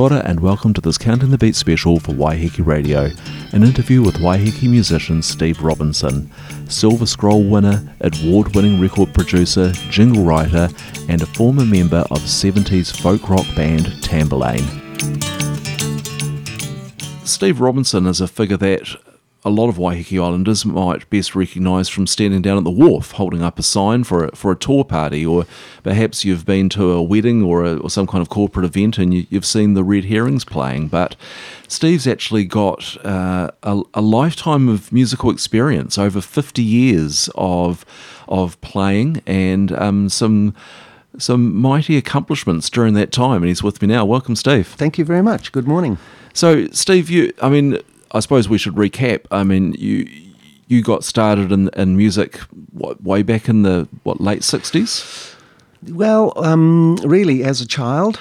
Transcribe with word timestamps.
And 0.00 0.40
welcome 0.40 0.72
to 0.72 0.80
this 0.80 0.96
Counting 0.96 1.28
the 1.30 1.36
Beat 1.36 1.54
special 1.54 2.00
for 2.00 2.12
Waiheke 2.12 2.64
Radio, 2.64 3.10
an 3.52 3.62
interview 3.62 4.00
with 4.00 4.14
Waiheke 4.14 4.62
musician 4.62 5.22
Steve 5.22 5.60
Robinson, 5.60 6.30
Silver 6.70 7.04
Scroll 7.04 7.44
winner, 7.44 7.94
award 8.00 8.56
winning 8.56 8.80
record 8.80 9.12
producer, 9.12 9.72
jingle 9.90 10.24
writer, 10.24 10.70
and 11.10 11.20
a 11.20 11.26
former 11.26 11.66
member 11.66 11.98
of 12.10 12.20
70s 12.20 12.98
folk 12.98 13.28
rock 13.28 13.44
band 13.54 13.88
Tamburlaine. 14.00 14.64
Steve 17.26 17.60
Robinson 17.60 18.06
is 18.06 18.22
a 18.22 18.26
figure 18.26 18.56
that 18.56 18.96
a 19.42 19.50
lot 19.50 19.68
of 19.68 19.76
Waiheke 19.76 20.22
Islanders 20.22 20.66
might 20.66 21.08
best 21.08 21.34
recognise 21.34 21.88
from 21.88 22.06
standing 22.06 22.42
down 22.42 22.58
at 22.58 22.64
the 22.64 22.70
wharf 22.70 23.12
holding 23.12 23.42
up 23.42 23.58
a 23.58 23.62
sign 23.62 24.04
for 24.04 24.26
a, 24.26 24.36
for 24.36 24.52
a 24.52 24.56
tour 24.56 24.84
party, 24.84 25.24
or 25.24 25.46
perhaps 25.82 26.24
you've 26.24 26.44
been 26.44 26.68
to 26.70 26.92
a 26.92 27.02
wedding 27.02 27.42
or, 27.42 27.64
a, 27.64 27.76
or 27.76 27.88
some 27.88 28.06
kind 28.06 28.20
of 28.20 28.28
corporate 28.28 28.66
event 28.66 28.98
and 28.98 29.14
you, 29.14 29.26
have 29.32 29.46
seen 29.46 29.72
the 29.72 29.84
Red 29.84 30.06
Herrings 30.06 30.44
playing. 30.44 30.88
But 30.88 31.16
Steve's 31.68 32.06
actually 32.06 32.44
got 32.44 33.02
uh, 33.04 33.50
a, 33.62 33.82
a, 33.94 34.02
lifetime 34.02 34.68
of 34.68 34.92
musical 34.92 35.30
experience, 35.30 35.96
over 35.96 36.20
50 36.20 36.62
years 36.62 37.30
of, 37.34 37.86
of 38.28 38.60
playing, 38.60 39.22
and 39.26 39.72
um, 39.72 40.08
some 40.08 40.54
some 41.18 41.54
mighty 41.56 41.96
accomplishments 41.96 42.70
during 42.70 42.94
that 42.94 43.10
time. 43.10 43.42
And 43.42 43.48
he's 43.48 43.64
with 43.64 43.82
me 43.82 43.88
now. 43.88 44.04
Welcome, 44.04 44.36
Steve. 44.36 44.68
Thank 44.68 44.96
you 44.96 45.04
very 45.04 45.22
much. 45.22 45.50
Good 45.50 45.66
morning. 45.66 45.98
So, 46.32 46.68
Steve, 46.68 47.10
you, 47.10 47.32
I 47.42 47.48
mean, 47.48 47.78
I 48.12 48.20
suppose 48.20 48.48
we 48.48 48.58
should 48.58 48.74
recap. 48.74 49.26
I 49.30 49.44
mean, 49.44 49.74
you 49.78 50.06
you 50.66 50.82
got 50.82 51.04
started 51.04 51.50
in, 51.50 51.68
in 51.76 51.96
music 51.96 52.36
what, 52.72 53.02
way 53.02 53.22
back 53.22 53.48
in 53.48 53.62
the 53.62 53.88
what 54.02 54.20
late 54.20 54.44
sixties. 54.44 55.34
Well, 55.88 56.32
um, 56.36 56.96
really, 56.96 57.42
as 57.42 57.60
a 57.60 57.66
child, 57.66 58.20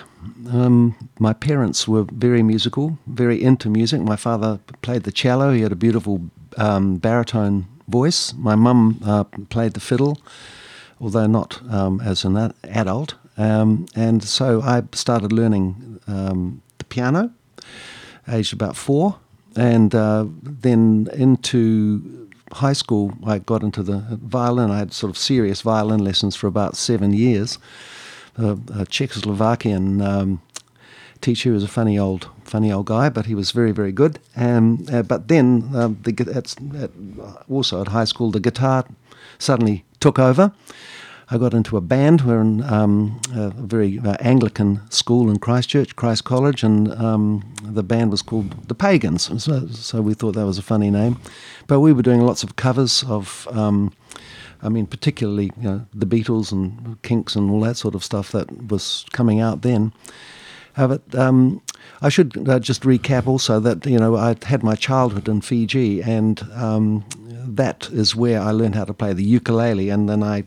um, 0.52 0.96
my 1.20 1.34
parents 1.34 1.88
were 1.88 2.06
very 2.12 2.42
musical, 2.42 2.98
very 3.08 3.44
into 3.44 3.70
music. 3.70 4.02
My 4.02 4.16
father 4.16 4.60
played 4.82 5.04
the 5.04 5.12
cello; 5.12 5.54
he 5.54 5.62
had 5.62 5.72
a 5.72 5.76
beautiful 5.76 6.22
um, 6.58 6.98
baritone 6.98 7.66
voice. 7.88 8.34
My 8.34 8.56
mum 8.56 9.00
uh, 9.06 9.24
played 9.50 9.74
the 9.74 9.80
fiddle, 9.80 10.22
although 11.02 11.28
not 11.28 11.62
um, 11.70 12.02
as 12.02 12.26
an 12.26 12.54
adult. 12.64 13.16
Um, 13.38 13.86
and 13.96 14.24
so 14.24 14.62
I 14.62 14.84
started 14.92 15.32
learning 15.32 16.00
um, 16.08 16.62
the 16.78 16.86
piano, 16.86 17.32
aged 18.28 18.54
about 18.54 18.76
four 18.76 19.16
and 19.56 19.94
uh, 19.96 20.26
then 20.42 21.08
into 21.14 22.30
high 22.52 22.74
school, 22.74 23.14
I 23.26 23.40
got 23.40 23.64
into 23.64 23.84
the 23.84 24.04
violin. 24.22 24.72
I 24.72 24.78
had 24.78 24.94
sort 24.94 25.10
of 25.10 25.18
serious 25.18 25.62
violin 25.62 26.04
lessons 26.04 26.36
for 26.36 26.48
about 26.48 26.76
seven 26.76 27.14
years. 27.14 27.60
Uh, 28.38 28.54
a 28.54 28.86
Czechoslovakian 28.86 30.02
um, 30.02 30.42
teacher 31.22 31.52
was 31.52 31.64
a 31.64 31.68
funny 31.68 32.00
old, 32.00 32.30
funny 32.44 32.72
old 32.72 32.86
guy, 32.86 33.10
but 33.10 33.26
he 33.26 33.36
was 33.36 33.52
very, 33.52 33.72
very 33.72 33.92
good. 33.92 34.20
Um, 34.36 34.86
uh, 34.92 35.04
but 35.04 35.28
then, 35.28 35.70
um, 35.76 35.98
the, 36.04 36.16
at, 36.34 36.56
at, 36.82 36.92
also 37.50 37.82
at 37.82 37.90
high 37.90 38.06
school, 38.06 38.32
the 38.32 38.40
guitar 38.40 38.86
suddenly 39.38 39.84
took 40.00 40.20
over. 40.20 40.52
I 41.32 41.38
got 41.38 41.54
into 41.54 41.78
a 41.78 41.82
band. 41.82 42.22
We're 42.22 42.42
in 42.42 42.64
um, 42.64 43.22
a 43.36 43.52
very 43.52 44.00
uh, 44.00 44.16
Anglican 44.20 44.82
school 44.90 45.30
in 45.30 45.38
Christchurch, 45.38 45.96
Christ 45.96 46.24
College, 46.24 46.64
and 46.64 46.92
um, 46.94 47.54
the 47.64 47.84
band 47.84 48.10
was 48.10 48.24
called 48.24 48.68
the 48.68 48.74
Pagans. 48.74 49.44
So, 49.44 49.68
so, 49.68 50.02
we 50.02 50.16
thought 50.16 50.34
that 50.34 50.46
was 50.46 50.58
a 50.58 50.64
funny 50.64 50.90
name. 50.90 51.20
But 51.68 51.82
we 51.82 51.94
were 51.94 52.02
doing 52.02 52.22
lots 52.22 52.42
of 52.42 52.56
covers 52.56 53.04
of, 53.04 53.48
um, 53.52 53.94
I 54.64 54.70
mean, 54.70 54.88
particularly 54.88 55.52
you 55.62 55.70
know, 55.70 55.86
the 55.94 56.08
Beatles 56.08 56.52
and 56.52 57.00
Kinks 57.04 57.36
and 57.36 57.52
all 57.52 57.62
that 57.62 57.78
sort 57.78 57.94
of 57.94 58.04
stuff 58.04 58.32
that 58.32 58.70
was 58.70 59.06
coming 59.12 59.40
out 59.40 59.62
then. 59.62 59.94
Uh, 60.78 60.88
but 60.88 61.16
um, 61.16 61.62
I 62.02 62.10
should 62.10 62.50
uh, 62.50 62.58
just 62.60 62.84
recap 62.84 63.28
also 63.28 63.60
that 63.60 63.86
you 63.86 64.00
know 64.00 64.16
I 64.16 64.36
had 64.46 64.64
my 64.64 64.76
childhood 64.76 65.28
in 65.28 65.42
Fiji, 65.42 66.02
and 66.02 66.42
um, 66.54 67.04
that 67.56 67.90
is 67.92 68.16
where 68.16 68.42
I 68.42 68.52
learned 68.52 68.76
how 68.76 68.86
to 68.86 68.94
play 68.94 69.14
the 69.14 69.24
ukulele, 69.24 69.90
and 69.90 70.08
then 70.08 70.24
I 70.24 70.44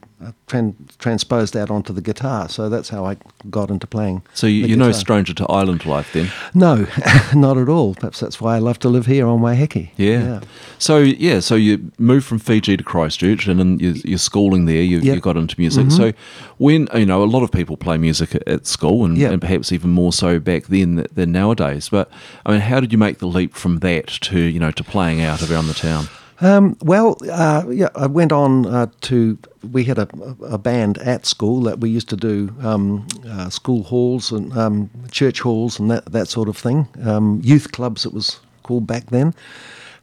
tran- 0.46 0.74
transposed 0.98 1.54
that 1.54 1.70
onto 1.70 1.92
the 1.92 2.00
guitar. 2.00 2.48
So 2.48 2.68
that's 2.68 2.90
how 2.90 3.04
I 3.04 3.16
got 3.50 3.70
into 3.70 3.86
playing. 3.86 4.22
So 4.34 4.46
you, 4.46 4.74
are 4.74 4.78
no 4.78 4.92
stranger 4.92 5.34
to 5.34 5.46
island 5.46 5.84
life, 5.84 6.12
then? 6.12 6.30
No, 6.54 6.86
not 7.34 7.58
at 7.58 7.68
all. 7.68 7.94
Perhaps 7.94 8.20
that's 8.20 8.41
why 8.41 8.56
I 8.56 8.58
love 8.58 8.78
to 8.80 8.88
live 8.88 9.06
here 9.06 9.26
on 9.26 9.41
Waiheke. 9.41 9.91
Yeah. 9.96 10.10
yeah. 10.10 10.41
So 10.78 10.98
yeah, 10.98 11.41
so 11.41 11.54
you 11.54 11.91
moved 11.98 12.26
from 12.26 12.38
Fiji 12.38 12.76
to 12.76 12.84
Christchurch, 12.84 13.46
and 13.48 13.58
then 13.58 13.78
you're, 13.78 14.18
schooling 14.18 14.66
there. 14.66 14.82
You, 14.82 14.98
yep. 14.98 15.16
you, 15.16 15.20
got 15.20 15.36
into 15.36 15.58
music. 15.58 15.86
Mm-hmm. 15.86 15.96
So 15.96 16.12
when 16.58 16.88
you 16.94 17.06
know 17.06 17.22
a 17.22 17.26
lot 17.26 17.42
of 17.42 17.50
people 17.50 17.76
play 17.76 17.98
music 17.98 18.34
at, 18.34 18.46
at 18.46 18.66
school, 18.66 19.04
and, 19.04 19.18
yep. 19.18 19.32
and, 19.32 19.41
perhaps 19.41 19.72
even 19.72 19.91
more 19.91 20.12
so 20.12 20.38
back 20.38 20.66
then 20.66 21.06
than 21.12 21.32
nowadays. 21.32 21.88
But 21.88 22.10
I 22.46 22.52
mean, 22.52 22.60
how 22.60 22.78
did 22.80 22.92
you 22.92 22.98
make 22.98 23.18
the 23.18 23.26
leap 23.26 23.54
from 23.54 23.78
that 23.78 24.06
to 24.06 24.38
you 24.38 24.60
know 24.60 24.70
to 24.70 24.84
playing 24.84 25.20
out 25.20 25.42
around 25.50 25.66
the 25.66 25.74
town? 25.74 26.08
Um, 26.42 26.76
well, 26.82 27.16
uh, 27.30 27.64
yeah, 27.70 27.88
I 27.94 28.06
went 28.08 28.32
on 28.32 28.66
uh, 28.66 28.86
to. 29.03 29.38
We 29.70 29.84
had 29.84 29.98
a, 29.98 30.08
a, 30.42 30.58
band 30.58 30.98
at 30.98 31.25
school 31.25 31.60
that 31.62 31.78
we 31.78 31.88
used 31.88 32.08
to 32.08 32.16
do 32.16 32.53
um, 32.62 33.06
uh, 33.25 33.48
school 33.48 33.84
halls 33.84 34.32
and 34.32 34.53
um, 34.58 34.91
church 35.12 35.38
halls 35.41 35.78
and 35.78 35.88
that 35.92 36.06
that 36.06 36.26
sort 36.26 36.48
of 36.48 36.56
thing. 36.56 36.88
Um, 37.04 37.41
youth 37.44 37.70
clubs, 37.70 38.04
it 38.04 38.12
was 38.12 38.41
called 38.64 38.88
back 38.88 39.06
then. 39.10 39.34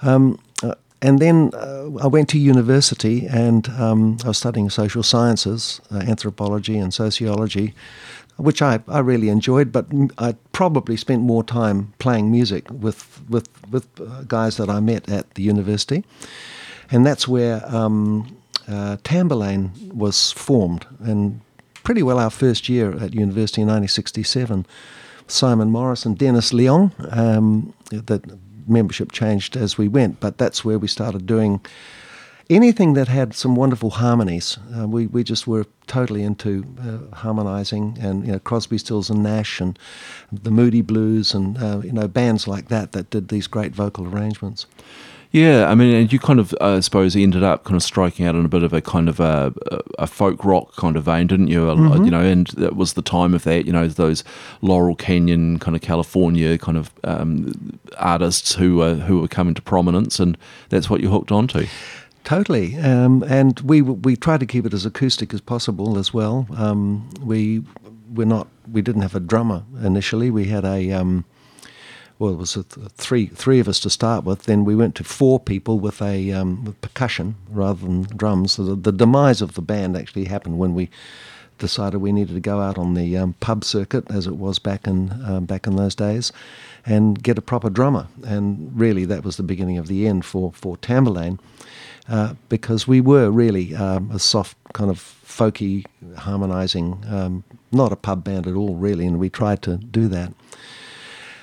Um, 0.02 0.40
uh, 0.64 0.76
and 1.02 1.20
then 1.20 1.52
uh, 1.54 1.90
I 2.02 2.08
went 2.08 2.30
to 2.30 2.40
university 2.40 3.28
and 3.28 3.68
um, 3.70 4.18
I 4.24 4.30
was 4.30 4.38
studying 4.38 4.70
social 4.70 5.04
sciences, 5.04 5.82
uh, 5.92 5.98
anthropology 5.98 6.78
and 6.78 6.94
sociology 6.94 7.74
which 8.40 8.62
I, 8.62 8.80
I 8.88 9.00
really 9.00 9.30
enjoyed, 9.30 9.72
but 9.72 9.88
I 10.18 10.36
probably 10.54 10.96
spent 10.96 11.22
more 11.22 11.44
time 11.44 11.94
playing 12.00 12.32
music 12.32 12.68
with, 12.72 13.22
with, 13.30 13.50
with 13.70 13.88
uh, 14.00 14.24
guys 14.28 14.58
that 14.58 14.70
I 14.70 14.80
met 14.80 15.10
at 15.10 15.34
the 15.36 15.44
university. 15.44 16.06
And 16.90 17.06
that's 17.06 17.28
where 17.28 17.62
um, 17.74 18.38
uh, 18.68 18.98
Tamburlaine 19.04 19.94
was 19.94 20.32
formed. 20.32 20.86
And 21.00 21.42
pretty 21.84 22.02
well 22.02 22.18
our 22.18 22.30
first 22.30 22.70
year 22.70 22.92
at 22.92 23.14
university 23.14 23.62
in 23.62 23.68
1967, 23.68 24.66
Simon 25.28 25.70
Morris 25.70 26.06
and 26.06 26.18
Dennis 26.18 26.52
Leong, 26.52 26.92
um, 27.16 27.74
the 27.90 28.22
membership 28.68 29.12
changed 29.12 29.58
as 29.58 29.78
we 29.78 29.88
went, 29.88 30.20
but 30.20 30.38
that's 30.38 30.64
where 30.64 30.80
we 30.80 30.88
started 30.88 31.26
doing 31.26 31.60
anything 32.50 32.94
that 32.94 33.08
had 33.08 33.34
some 33.34 33.56
wonderful 33.56 33.92
harmonies. 33.92 34.58
Uh, 34.76 34.88
we, 34.88 35.08
we 35.08 35.24
just 35.24 35.48
were 35.48 35.66
totally 35.88 36.24
into 36.24 36.66
uh, 36.82 37.16
harmonizing 37.16 37.98
and 38.00 38.26
you 38.26 38.32
know 38.32 38.40
Crosby, 38.40 38.78
Stills 38.78 39.10
and 39.10 39.24
Nash 39.24 39.60
and 39.60 39.78
the 40.32 40.52
Moody 40.52 40.82
Blues 40.82 41.34
and 41.34 41.62
uh, 41.62 41.82
you 41.84 41.92
know 41.92 42.08
bands 42.08 42.48
like 42.48 42.68
that 42.70 42.92
that 42.94 43.10
did 43.10 43.30
these 43.30 43.48
great 43.48 43.74
vocal 43.74 44.08
arrangements. 44.08 44.66
Yeah, 45.32 45.70
I 45.70 45.76
mean, 45.76 45.94
and 45.94 46.12
you 46.12 46.18
kind 46.18 46.40
of, 46.40 46.56
I 46.60 46.80
suppose, 46.80 47.16
ended 47.16 47.44
up 47.44 47.64
kind 47.64 47.76
of 47.76 47.84
striking 47.84 48.26
out 48.26 48.34
in 48.34 48.46
a 48.46 48.48
bit 48.48 48.64
of 48.64 48.74
a 48.74 48.82
kind 48.82 49.08
of 49.08 49.20
a, 49.20 49.54
a 50.00 50.08
folk 50.08 50.44
rock 50.44 50.76
kind 50.76 50.98
of 50.98 51.04
vein, 51.04 51.28
didn't 51.28 51.50
you? 51.50 51.66
Mm-hmm. 51.66 52.04
You 52.04 52.10
know, 52.10 52.22
and 52.22 52.48
that 52.58 52.76
was 52.76 52.94
the 52.94 53.04
time 53.04 53.36
of 53.36 53.44
that. 53.44 53.68
You 53.68 53.72
know, 53.72 53.88
those 53.88 54.24
Laurel 54.62 54.96
Canyon 54.96 55.60
kind 55.60 55.76
of 55.76 55.84
California 55.84 56.58
kind 56.58 56.80
of 56.80 56.92
um, 57.04 57.80
artists 58.00 58.56
who 58.56 58.78
were 58.78 58.96
who 58.96 59.22
were 59.22 59.28
coming 59.28 59.54
to 59.54 59.62
prominence, 59.62 60.20
and 60.20 60.36
that's 60.70 60.90
what 60.90 61.00
you 61.00 61.12
hooked 61.12 61.32
onto. 61.32 61.68
Totally, 62.30 62.76
um, 62.76 63.24
and 63.28 63.60
we 63.62 63.82
we 63.82 64.16
tried 64.16 64.40
to 64.42 64.46
keep 64.46 64.64
it 64.64 64.72
as 64.72 64.86
acoustic 64.86 65.34
as 65.34 65.42
possible 65.42 65.98
as 65.98 66.14
well. 66.14 66.46
Um, 66.56 67.10
we 67.24 67.64
we're 68.14 68.28
not 68.28 68.48
we 68.72 68.84
didn't 68.84 69.02
have 69.02 69.16
a 69.16 69.20
drummer 69.20 69.64
initially. 69.82 70.30
We 70.30 70.46
had 70.46 70.64
a 70.64 70.92
um, 70.92 71.26
well, 72.20 72.34
it 72.34 72.38
was 72.38 72.54
th- 72.54 72.68
three 72.94 73.26
three 73.26 73.60
of 73.60 73.68
us 73.68 73.80
to 73.80 73.90
start 73.90 74.26
with. 74.26 74.44
Then 74.44 74.64
we 74.64 74.76
went 74.76 74.94
to 74.98 75.04
four 75.04 75.40
people 75.40 75.80
with 75.80 76.04
a 76.04 76.32
um, 76.32 76.66
with 76.66 76.80
percussion 76.82 77.34
rather 77.50 77.82
than 77.82 78.04
drums. 78.04 78.52
So 78.52 78.64
the, 78.64 78.76
the, 78.76 78.92
demise 78.92 79.42
of 79.42 79.56
the 79.56 79.64
band 79.64 79.98
actually 79.98 80.26
happened 80.26 80.60
when 80.60 80.76
we 80.76 80.92
decided 81.58 81.98
we 81.98 82.12
needed 82.12 82.36
to 82.36 82.40
go 82.40 82.60
out 82.62 82.78
on 82.78 82.94
the 82.94 83.18
um, 83.18 83.34
pub 83.40 83.64
circuit, 83.64 84.06
as 84.12 84.28
it 84.28 84.36
was 84.36 84.60
back 84.60 84.86
in 84.86 85.20
um, 85.26 85.46
back 85.46 85.66
in 85.66 85.78
those 85.78 85.96
days, 85.96 86.32
and 86.86 87.24
get 87.24 87.40
a 87.40 87.42
proper 87.42 87.72
drummer. 87.72 88.06
And 88.24 88.80
really, 88.80 89.06
that 89.06 89.24
was 89.24 89.38
the 89.38 89.42
beginning 89.42 89.80
of 89.80 89.88
the 89.88 90.06
end 90.06 90.26
for 90.26 90.52
for 90.54 90.78
Tamburlaine. 90.78 91.40
Uh, 92.10 92.34
because 92.50 92.88
we 92.88 93.00
were 93.00 93.30
really 93.30 93.76
um, 93.76 94.10
a 94.12 94.18
soft 94.18 94.58
kind 94.74 94.90
of 94.90 94.98
folky 95.28 95.86
harmonising, 96.18 97.04
um, 97.08 97.44
not 97.72 97.92
a 97.92 97.96
pub 97.96 98.24
band 98.24 98.48
at 98.48 98.56
all 98.56 98.76
really, 98.76 99.06
and 99.06 99.20
we 99.20 99.30
tried 99.30 99.62
to 99.62 99.78
do 99.78 100.08
that. 100.08 100.34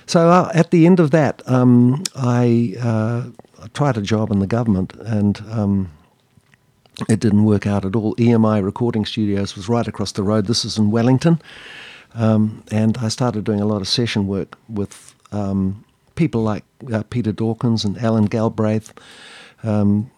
So 0.06 0.28
uh, 0.28 0.50
at 0.54 0.72
the 0.72 0.86
end 0.86 0.98
of 0.98 1.12
that, 1.12 1.42
um, 1.48 2.02
I, 2.16 2.74
uh, 2.80 3.26
tried 3.74 3.96
a 3.96 4.02
job 4.02 4.30
in 4.30 4.38
the 4.38 4.46
government 4.46 4.94
and 4.94 5.42
um, 5.50 5.90
it 7.08 7.20
didn't 7.20 7.44
work 7.44 7.66
out 7.66 7.84
at 7.84 7.94
all. 7.94 8.14
EMI 8.16 8.62
Recording 8.62 9.04
Studios 9.04 9.56
was 9.56 9.68
right 9.68 9.86
across 9.86 10.12
the 10.12 10.22
road. 10.22 10.46
This 10.46 10.64
is 10.64 10.78
in 10.78 10.90
Wellington. 10.90 11.40
Um, 12.14 12.62
and 12.70 12.96
I 12.98 13.08
started 13.08 13.44
doing 13.44 13.60
a 13.60 13.66
lot 13.66 13.82
of 13.82 13.88
session 13.88 14.26
work 14.26 14.56
with 14.68 15.14
um, 15.32 15.84
people 16.14 16.42
like 16.42 16.64
uh, 16.92 17.02
Peter 17.10 17.32
Dawkins 17.32 17.84
and 17.84 17.98
Alan 17.98 18.24
Galbraith, 18.24 18.94
um, 19.62 20.10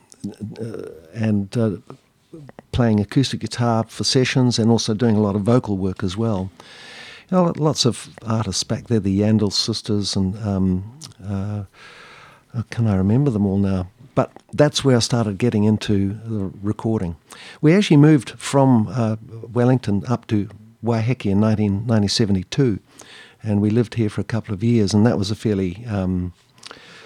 and 1.15 1.57
uh, 1.57 1.77
playing 2.73 3.01
acoustic 3.01 3.41
guitar 3.41 3.85
for 3.89 4.05
sessions 4.05 4.59
and 4.59 4.71
also 4.71 4.95
doing 4.95 5.17
a 5.17 5.21
lot 5.21 5.37
of 5.37 5.43
vocal 5.43 5.77
work 5.77 6.03
as 6.03 6.17
well. 6.17 6.51
you 7.31 7.37
know, 7.37 7.53
lots 7.57 7.85
of 7.85 8.09
artists 8.27 8.65
back 8.65 8.87
there, 8.87 9.01
the 9.01 9.21
Yandall 9.21 9.53
sisters, 9.53 10.17
and 10.17 10.37
um, 10.47 10.99
uh, 11.27 11.65
can 12.71 12.87
I 12.87 12.97
remember 12.97 13.31
them 13.31 13.47
all 13.47 13.59
now? 13.59 13.89
But 14.15 14.33
that's 14.53 14.85
where 14.85 14.97
I 14.97 15.01
started 15.01 15.39
getting 15.39 15.65
into 15.65 16.15
the 16.25 16.51
recording. 16.63 17.17
We 17.61 17.73
actually 17.75 17.99
moved 17.99 18.31
from 18.31 18.89
uh, 18.89 19.17
Wellington 19.53 20.05
up 20.09 20.27
to 20.29 20.49
Waiheke 20.83 21.31
in 21.31 21.41
1972, 21.41 22.81
and 23.43 23.61
we 23.61 23.71
lived 23.71 23.95
here 23.95 24.11
for 24.11 24.21
a 24.21 24.25
couple 24.25 24.55
of 24.55 24.65
years, 24.65 24.93
and 24.93 25.07
that 25.07 25.19
was 25.19 25.31
a 25.31 25.37
fairly 25.37 25.85
um, 25.87 26.33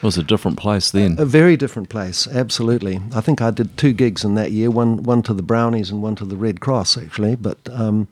it 0.02 0.06
was 0.06 0.18
a 0.18 0.24
different 0.24 0.58
place 0.58 0.90
then. 0.90 1.14
A 1.16 1.24
very 1.24 1.56
different 1.56 1.88
place, 1.88 2.26
absolutely. 2.26 3.00
I 3.14 3.20
think 3.20 3.40
I 3.40 3.52
did 3.52 3.76
two 3.76 3.92
gigs 3.92 4.24
in 4.24 4.34
that 4.34 4.50
year, 4.50 4.68
one 4.68 5.04
one 5.04 5.22
to 5.22 5.32
the 5.32 5.44
Brownies 5.44 5.92
and 5.92 6.02
one 6.02 6.16
to 6.16 6.24
the 6.24 6.34
Red 6.34 6.58
Cross, 6.58 6.98
actually. 6.98 7.36
But 7.36 7.58
um, 7.70 8.08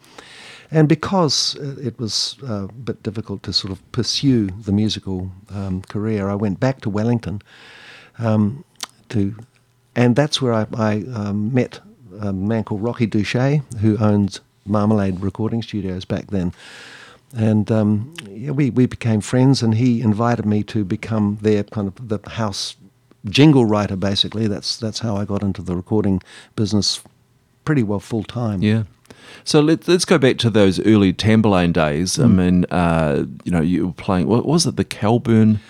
and 0.70 0.88
because 0.88 1.56
it 1.56 1.98
was 1.98 2.36
uh, 2.48 2.68
a 2.68 2.72
bit 2.72 3.02
difficult 3.02 3.42
to 3.42 3.52
sort 3.52 3.72
of 3.72 3.90
pursue 3.90 4.50
the 4.50 4.70
musical 4.70 5.32
um, 5.52 5.82
career, 5.82 6.30
I 6.30 6.36
went 6.36 6.60
back 6.60 6.80
to 6.82 6.90
Wellington 6.90 7.42
um, 8.20 8.64
to, 9.08 9.34
and 9.96 10.14
that's 10.14 10.40
where 10.40 10.52
I, 10.52 10.66
I 10.76 11.02
um, 11.12 11.52
met 11.52 11.80
a 12.20 12.32
man 12.32 12.62
called 12.62 12.84
Rocky 12.84 13.06
Doucet, 13.06 13.62
who 13.80 13.96
owns 13.98 14.40
Marmalade 14.64 15.18
Recording 15.18 15.60
Studios 15.60 16.04
back 16.04 16.28
then. 16.28 16.52
And 17.36 17.70
um, 17.70 18.14
yeah, 18.28 18.50
we, 18.50 18.70
we 18.70 18.86
became 18.86 19.20
friends, 19.20 19.62
and 19.62 19.74
he 19.74 20.00
invited 20.00 20.44
me 20.44 20.62
to 20.64 20.84
become 20.84 21.38
their 21.42 21.62
kind 21.64 21.88
of 21.88 22.08
the 22.08 22.18
house 22.30 22.76
jingle 23.26 23.66
writer, 23.66 23.96
basically. 23.96 24.48
That's, 24.48 24.76
that's 24.76 24.98
how 25.00 25.16
I 25.16 25.24
got 25.24 25.42
into 25.42 25.62
the 25.62 25.76
recording 25.76 26.22
business 26.56 27.02
pretty 27.64 27.82
well 27.82 28.00
full 28.00 28.24
time. 28.24 28.62
Yeah. 28.62 28.84
So 29.44 29.60
let, 29.60 29.88
us 29.88 30.04
go 30.04 30.18
back 30.18 30.38
to 30.38 30.50
those 30.50 30.80
early 30.80 31.12
Tamburlaine 31.12 31.72
days. 31.72 32.16
Mm. 32.16 32.24
I 32.24 32.26
mean, 32.26 32.64
uh, 32.70 33.24
you 33.44 33.52
know, 33.52 33.60
you 33.60 33.86
were 33.88 33.92
playing, 33.92 34.26
what 34.26 34.44
was 34.44 34.66
it, 34.66 34.76
the 34.76 34.84
Kelburn 34.84 35.60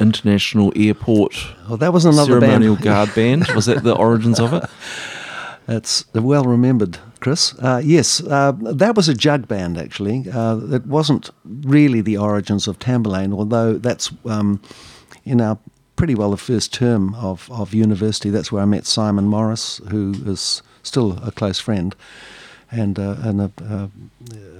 International 0.00 0.72
Airport 0.76 1.34
oh, 1.68 1.76
that 1.76 1.92
was 1.92 2.04
another 2.04 2.40
Ceremonial 2.40 2.74
band. 2.74 2.84
Guard 2.84 3.14
Band? 3.14 3.48
Was 3.48 3.66
that 3.66 3.82
the 3.82 3.96
origins 3.96 4.38
of 4.38 4.52
it? 4.52 4.64
It's 5.68 6.06
well 6.14 6.44
remembered, 6.44 6.98
Chris. 7.20 7.54
Uh, 7.58 7.82
yes, 7.84 8.22
uh, 8.22 8.52
that 8.62 8.96
was 8.96 9.08
a 9.08 9.14
jug 9.14 9.46
band, 9.46 9.76
actually. 9.76 10.24
Uh, 10.30 10.58
it 10.72 10.86
wasn't 10.86 11.30
really 11.44 12.00
the 12.00 12.16
origins 12.16 12.66
of 12.66 12.78
Tamburlaine, 12.78 13.34
although 13.34 13.74
that's 13.74 14.10
um, 14.24 14.62
in 15.24 15.42
our 15.42 15.58
pretty 15.96 16.14
well 16.14 16.30
the 16.30 16.38
first 16.38 16.72
term 16.72 17.14
of, 17.16 17.50
of 17.52 17.74
university. 17.74 18.30
That's 18.30 18.50
where 18.50 18.62
I 18.62 18.66
met 18.66 18.86
Simon 18.86 19.26
Morris, 19.26 19.78
who 19.90 20.14
is 20.24 20.62
still 20.82 21.18
a 21.22 21.30
close 21.30 21.58
friend 21.60 21.94
and, 22.70 22.98
uh, 22.98 23.16
and 23.22 23.40
a, 23.42 23.52
a, 23.62 23.90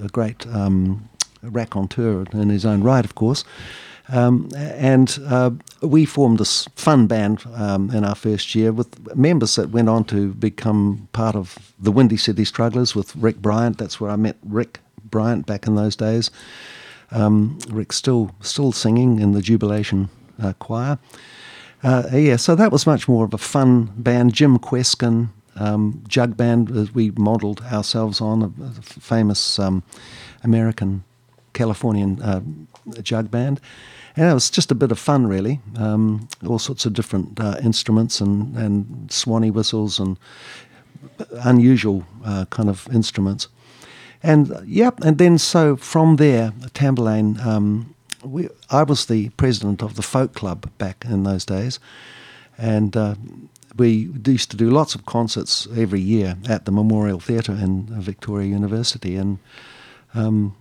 a 0.04 0.08
great 0.08 0.46
um, 0.48 1.08
raconteur 1.42 2.26
in 2.32 2.50
his 2.50 2.66
own 2.66 2.82
right, 2.82 3.04
of 3.04 3.14
course. 3.14 3.44
Um, 4.10 4.48
and 4.56 5.18
uh, 5.26 5.50
we 5.82 6.06
formed 6.06 6.38
this 6.38 6.66
fun 6.76 7.06
band 7.06 7.44
um, 7.54 7.90
in 7.90 8.04
our 8.04 8.14
first 8.14 8.54
year 8.54 8.72
with 8.72 9.14
members 9.14 9.56
that 9.56 9.70
went 9.70 9.88
on 9.88 10.04
to 10.04 10.32
become 10.34 11.08
part 11.12 11.36
of 11.36 11.74
the 11.78 11.92
Windy 11.92 12.16
City 12.16 12.44
Strugglers 12.44 12.94
with 12.94 13.14
Rick 13.16 13.38
Bryant. 13.42 13.76
That's 13.78 14.00
where 14.00 14.10
I 14.10 14.16
met 14.16 14.36
Rick 14.42 14.80
Bryant 15.04 15.46
back 15.46 15.66
in 15.66 15.74
those 15.74 15.94
days. 15.94 16.30
Um, 17.10 17.58
Rick's 17.70 17.96
still 17.96 18.34
still 18.40 18.72
singing 18.72 19.20
in 19.20 19.32
the 19.32 19.42
Jubilation 19.42 20.08
uh, 20.42 20.52
choir. 20.54 20.98
Uh, 21.82 22.04
yeah, 22.12 22.36
so 22.36 22.54
that 22.54 22.72
was 22.72 22.86
much 22.86 23.08
more 23.08 23.24
of 23.24 23.34
a 23.34 23.38
fun 23.38 23.92
band. 23.96 24.34
Jim 24.34 24.58
Kweskin, 24.58 25.28
um, 25.56 26.02
jug 26.08 26.36
band, 26.36 26.70
we 26.90 27.12
modelled 27.12 27.60
ourselves 27.62 28.20
on, 28.20 28.42
a, 28.42 28.46
a 28.62 28.70
famous 28.82 29.58
um, 29.58 29.82
American 30.42 31.04
Californian 31.52 32.20
uh, 32.20 32.40
jug 33.02 33.30
band 33.30 33.60
and 34.18 34.30
it 34.30 34.34
was 34.34 34.50
just 34.50 34.72
a 34.72 34.74
bit 34.74 34.90
of 34.90 34.98
fun, 34.98 35.28
really. 35.28 35.60
Um, 35.76 36.28
all 36.44 36.58
sorts 36.58 36.84
of 36.84 36.92
different 36.92 37.38
uh, 37.38 37.56
instruments 37.62 38.20
and, 38.20 38.56
and 38.56 39.12
swanee 39.12 39.52
whistles 39.52 40.00
and 40.00 40.18
unusual 41.44 42.04
uh, 42.24 42.44
kind 42.50 42.68
of 42.68 42.88
instruments. 42.92 43.46
And 44.20 44.50
uh, 44.50 44.62
yep, 44.66 45.00
and 45.04 45.18
then 45.18 45.38
so 45.38 45.76
from 45.76 46.16
there, 46.16 46.50
Tamburlaine, 46.74 47.38
um, 47.46 47.94
we, 48.24 48.48
I 48.70 48.82
was 48.82 49.06
the 49.06 49.28
president 49.30 49.82
of 49.82 49.94
the 49.94 50.02
folk 50.02 50.34
club 50.34 50.68
back 50.78 51.04
in 51.04 51.22
those 51.22 51.44
days, 51.44 51.78
and 52.58 52.96
uh, 52.96 53.14
we 53.76 54.10
used 54.26 54.50
to 54.50 54.56
do 54.56 54.68
lots 54.68 54.96
of 54.96 55.06
concerts 55.06 55.68
every 55.76 56.00
year 56.00 56.36
at 56.48 56.64
the 56.64 56.72
Memorial 56.72 57.20
Theatre 57.20 57.52
in 57.52 57.86
Victoria 58.02 58.48
University, 58.48 59.14
and 59.14 59.38
um, 60.14 60.56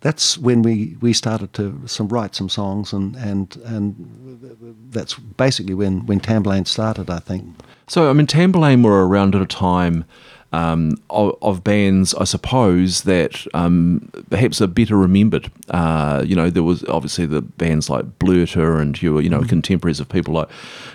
that's 0.00 0.38
when 0.38 0.62
we, 0.62 0.96
we 1.00 1.12
started 1.12 1.52
to 1.54 1.82
some 1.86 2.08
write 2.08 2.34
some 2.34 2.48
songs 2.48 2.92
and, 2.92 3.16
and 3.16 3.56
and 3.64 4.88
that's 4.90 5.14
basically 5.14 5.74
when, 5.74 6.06
when 6.06 6.20
Tamburlaine 6.20 6.66
started, 6.66 7.10
I 7.10 7.18
think. 7.18 7.54
So 7.86 8.10
I 8.10 8.12
mean 8.12 8.26
Tamburlaine 8.26 8.82
were 8.82 9.06
around 9.06 9.34
at 9.34 9.42
a 9.42 9.46
time 9.46 10.04
um, 10.52 10.96
of, 11.10 11.36
of, 11.42 11.62
bands, 11.62 12.12
I 12.14 12.24
suppose, 12.24 13.02
that 13.02 13.46
um, 13.54 14.10
perhaps 14.30 14.60
are 14.60 14.66
better 14.66 14.96
remembered. 14.96 15.50
Uh, 15.68 16.24
you 16.26 16.34
know, 16.34 16.50
there 16.50 16.64
was 16.64 16.84
obviously 16.84 17.26
the 17.26 17.40
bands 17.40 17.88
like 17.88 18.18
Blerta 18.18 18.80
and 18.80 19.00
you 19.00 19.14
were, 19.14 19.20
you 19.20 19.30
know, 19.30 19.40
mm. 19.40 19.48
contemporaries 19.48 20.00
of 20.00 20.08
people 20.08 20.34
like, 20.34 20.48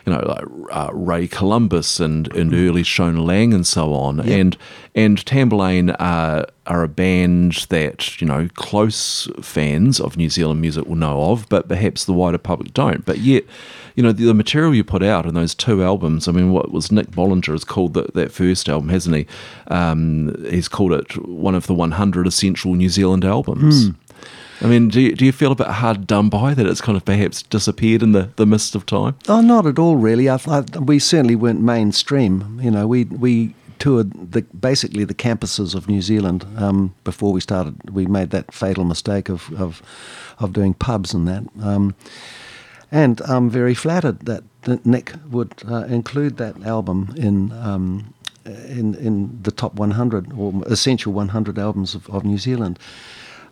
you 0.06 0.12
know, 0.12 0.20
like 0.20 0.44
uh, 0.72 0.90
Ray 0.94 1.28
Columbus 1.28 2.02
and, 2.02 2.34
and 2.36 2.52
mm. 2.52 2.68
early 2.68 2.84
Shona 2.84 3.26
Laing 3.26 3.54
and 3.54 3.66
so 3.66 3.94
on. 3.94 4.20
And 4.20 4.58
and 4.94 5.24
Tamburlaine 5.26 5.96
are, 6.00 6.48
are 6.68 6.84
a 6.84 6.88
band 6.88 7.66
that, 7.70 8.22
you 8.22 8.28
know, 8.28 8.50
close 8.56 9.30
fans 9.42 10.00
of 10.00 10.16
New 10.16 10.30
Zealand 10.30 10.62
music 10.62 10.86
will 10.86 10.96
know 10.96 11.32
of, 11.32 11.48
but 11.50 11.68
perhaps 11.68 12.06
the 12.06 12.14
wider 12.14 12.38
public 12.38 12.74
don't. 12.74 13.06
But 13.06 13.18
yet, 13.18 13.44
you 13.96 14.04
know, 14.04 14.12
the, 14.12 14.26
the, 14.26 14.34
material 14.34 14.76
you 14.76 14.84
put 14.84 15.02
out 15.02 15.26
in 15.26 15.34
those 15.34 15.56
two 15.56 15.84
albums, 15.84 16.28
I 16.28 16.32
mean, 16.32 16.52
what 16.52 16.72
was 16.72 16.92
Nick 16.92 17.12
Bollinger 17.12 17.52
has 17.52 17.64
called 17.64 17.94
the, 17.94 18.04
that 18.14 18.32
first 18.32 18.68
album, 18.70 18.90
hasn't 18.90 19.16
he? 19.16 19.26
Um, 19.68 20.36
he's 20.50 20.68
called 20.68 20.94
it 20.94 21.14
one 21.26 21.56
of 21.56 21.68
the 21.68 21.74
100 21.74 22.28
essential 22.28 22.76
New 22.76 22.90
Zealand 22.90 23.24
albums. 23.24 23.90
Mm. 23.90 23.96
I 24.62 24.68
mean, 24.68 24.88
do 24.88 25.02
you, 25.02 25.16
do 25.16 25.26
you 25.26 25.32
feel 25.32 25.52
a 25.52 25.56
bit 25.56 25.68
hard 25.68 26.08
done 26.08 26.30
by 26.30 26.54
that 26.54 26.66
it's 26.66 26.82
kind 26.82 26.96
of 26.96 27.04
perhaps 27.04 27.44
disappeared 27.44 28.02
in 28.02 28.14
the, 28.14 28.30
the 28.38 28.46
mist 28.46 28.76
of 28.76 28.86
time? 28.86 29.16
Oh, 29.28 29.42
not 29.42 29.66
at 29.66 29.78
all, 29.80 29.98
really. 29.98 30.30
I, 30.30 30.40
I, 30.48 30.62
we 30.80 31.00
certainly 31.00 31.36
weren't 31.36 31.62
mainstream. 31.62 32.60
You 32.62 32.72
know, 32.72 32.88
we 32.88 33.04
we 33.06 33.54
toured 33.80 34.32
the, 34.32 34.44
basically 34.44 35.04
the 35.04 35.14
campuses 35.14 35.76
of 35.76 35.90
New 35.90 36.02
Zealand 36.02 36.46
um, 36.56 36.96
before 37.04 37.34
we 37.34 37.42
started. 37.42 37.90
We 37.90 38.06
made 38.06 38.30
that 38.30 38.54
fatal 38.54 38.86
mistake 38.86 39.28
of 39.28 39.52
of, 39.60 39.82
of 40.40 40.54
doing 40.54 40.74
pubs 40.74 41.14
and 41.14 41.28
that. 41.28 41.44
Um, 41.62 41.94
and 42.92 43.22
I'm 43.22 43.50
very 43.50 43.74
flattered 43.74 44.22
that 44.22 44.44
Nick 44.86 45.14
would 45.30 45.54
uh, 45.70 45.86
include 45.86 46.38
that 46.38 46.62
album 46.64 47.14
in, 47.18 47.52
um, 47.52 48.14
in, 48.46 48.96
in 48.96 49.40
the 49.44 49.52
top 49.52 49.76
100 49.76 50.34
or 50.34 50.64
essential 50.66 51.14
100 51.14 51.60
albums 51.60 51.96
of, 51.96 52.10
of 52.10 52.24
New 52.26 52.38
Zealand. 52.38 52.80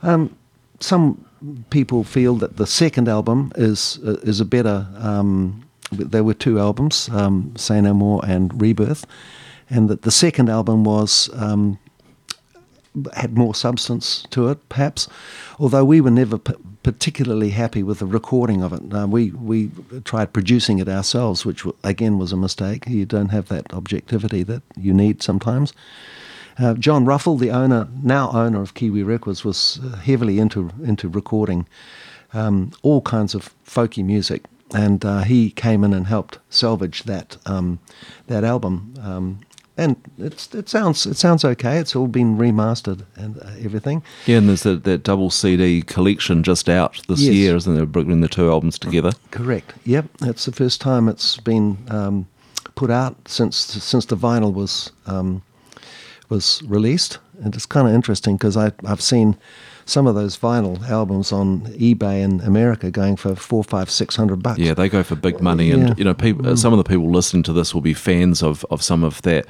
Um, 0.02 0.36
some 0.80 1.24
people 1.70 2.04
feel 2.04 2.36
that 2.36 2.58
the 2.58 2.68
second 2.68 3.08
album 3.08 3.52
is 3.56 4.00
uh, 4.06 4.18
is 4.24 4.40
a 4.40 4.46
better. 4.46 4.88
Um, 4.98 5.64
there 5.92 6.24
were 6.24 6.34
two 6.34 6.60
albums, 6.60 7.10
um, 7.10 7.54
Say 7.56 7.80
No 7.80 7.94
More 7.94 8.22
and 8.26 8.60
Rebirth, 8.62 9.06
and 9.70 9.90
that 9.90 10.02
the 10.02 10.12
second 10.12 10.50
album 10.50 10.84
was 10.84 11.30
um, 11.34 11.78
had 13.14 13.38
more 13.38 13.56
substance 13.56 14.26
to 14.32 14.50
it, 14.50 14.70
perhaps. 14.70 15.08
Although 15.60 15.86
we 15.86 16.02
were 16.02 16.12
never 16.12 16.38
p- 16.38 16.54
particularly 16.84 17.50
happy 17.50 17.82
with 17.82 18.00
the 18.00 18.06
recording 18.06 18.62
of 18.62 18.74
it. 18.74 18.82
We 19.10 19.32
we 19.32 19.72
tried 20.04 20.34
producing 20.34 20.80
it 20.80 20.90
ourselves, 20.90 21.46
which 21.46 21.66
again 21.84 22.18
was 22.18 22.32
a 22.32 22.38
mistake. 22.38 22.88
You 22.88 23.06
don't 23.06 23.30
have 23.30 23.48
that 23.48 23.74
objectivity 23.74 24.44
that 24.44 24.62
you 24.78 24.94
need 24.94 25.24
sometimes. 25.24 25.74
Uh, 26.60 26.76
John 26.76 27.06
Ruffle, 27.06 27.38
the 27.38 27.50
owner, 27.50 27.88
now 28.04 28.30
owner 28.32 28.62
of 28.62 28.74
Kiwi 28.76 29.02
Records, 29.04 29.44
was 29.44 29.80
uh, 29.84 29.96
heavily 29.98 30.40
into 30.40 30.70
into 30.84 31.10
recording 31.10 31.66
um, 32.34 32.72
all 32.84 33.02
kinds 33.02 33.34
of 33.34 33.54
folky 33.66 34.04
music, 34.04 34.44
and 34.74 35.04
uh, 35.04 35.22
he 35.22 35.50
came 35.50 35.84
in 35.84 35.94
and 35.94 36.08
helped 36.08 36.40
salvage 36.50 37.04
that 37.04 37.38
um, 37.46 37.80
that 38.28 38.44
album. 38.44 38.94
And 39.76 39.96
it's 40.20 40.54
it 40.54 40.70
sounds 40.70 41.06
it 41.08 41.18
sounds 41.18 41.44
okay. 41.44 41.78
It's 41.80 41.96
all 41.96 42.08
been 42.08 42.38
remastered 42.38 43.06
and 43.16 43.40
uh, 43.40 43.50
everything. 43.60 44.04
Yeah, 44.28 44.38
and 44.38 44.48
there's 44.48 44.64
that, 44.64 44.84
that 44.84 45.04
double 45.04 45.32
CD 45.32 45.82
collection 45.82 46.44
just 46.44 46.70
out 46.70 47.02
this 47.08 47.22
yes. 47.22 47.34
year, 47.34 47.56
isn't 47.56 47.74
there? 47.74 47.88
Bringing 47.88 48.22
the 48.22 48.28
two 48.28 48.52
albums 48.52 48.78
together. 48.78 49.14
Correct. 49.32 49.74
Yep, 49.86 50.06
that's 50.20 50.46
the 50.46 50.52
first 50.52 50.80
time 50.80 51.10
it's 51.10 51.38
been 51.38 51.78
um, 51.90 52.28
put 52.76 52.92
out 52.92 53.16
since 53.28 53.58
since 53.58 54.06
the 54.06 54.18
vinyl 54.18 54.54
was 54.54 54.92
um, 55.08 55.42
was 56.30 56.62
released, 56.68 57.18
and 57.44 57.56
it's 57.56 57.66
kind 57.66 57.88
of 57.88 57.96
interesting 57.96 58.38
because 58.38 58.56
I 58.56 58.72
I've 58.86 59.02
seen 59.02 59.38
some 59.86 60.08
of 60.08 60.16
those 60.16 60.38
vinyl 60.38 60.82
albums 60.90 61.32
on 61.32 61.62
eBay 61.74 62.22
in 62.22 62.42
America 62.42 62.92
going 62.92 63.16
for 63.16 63.36
four, 63.36 63.64
five, 63.64 63.90
six 63.90 64.16
hundred 64.16 64.42
bucks. 64.42 64.60
Yeah, 64.60 64.74
they 64.74 64.90
go 64.90 65.04
for 65.04 65.16
big 65.16 65.42
money, 65.42 65.72
and 65.72 65.90
yeah. 65.90 65.96
you 65.98 66.04
know, 66.04 66.14
people, 66.14 66.44
mm. 66.44 66.58
some 66.58 66.74
of 66.74 66.78
the 66.78 66.84
people 66.84 67.10
listening 67.12 67.44
to 67.44 67.54
this 67.54 67.74
will 67.74 67.82
be 67.82 67.94
fans 67.94 68.42
of, 68.42 68.66
of 68.70 68.82
some 68.82 69.04
of 69.04 69.22
that. 69.24 69.46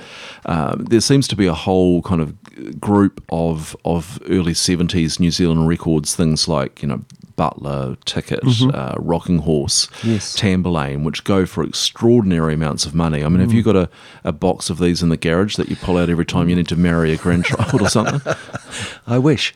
Um, 0.46 0.86
there 0.90 1.02
seems 1.02 1.28
to 1.30 1.36
be 1.36 1.48
a 1.48 1.54
whole 1.54 2.02
kind 2.02 2.22
of 2.22 2.80
group 2.80 3.24
of 3.30 3.76
of 3.86 4.20
early 4.30 4.54
seventies 4.54 5.20
New 5.20 5.32
Zealand 5.32 5.68
records, 5.68 6.16
things 6.16 6.48
like 6.48 6.82
you 6.82 6.88
know 6.88 7.04
Butler, 7.36 7.98
Ticket, 8.06 8.42
uh, 8.74 8.96
Rocking 9.00 9.40
Horse, 9.40 9.88
Yes. 10.04 10.36
Tamburlaine, 10.38 11.04
which 11.04 11.24
go 11.24 11.46
for 11.46 11.64
extraordinary 11.64 12.54
amounts 12.54 12.86
of 12.86 12.94
money. 12.94 13.24
I 13.24 13.30
mean, 13.30 13.40
have 13.40 13.54
you 13.54 13.64
got 13.64 13.76
a, 13.76 13.90
a 14.24 14.32
box 14.32 14.70
of 14.70 14.80
these 14.80 15.02
in 15.02 15.10
the 15.10 15.18
garage 15.18 15.56
that 15.56 15.70
you 15.70 15.76
pull 15.76 15.98
out 15.98 16.10
every 16.10 16.26
time 16.26 16.50
you 16.50 16.56
need 16.56 16.68
to 16.68 16.76
marry 16.76 17.12
a 17.12 17.18
grandchild 17.18 17.82
or 17.82 17.90
something? 17.90 18.36
I 19.08 19.18
wish. 19.18 19.54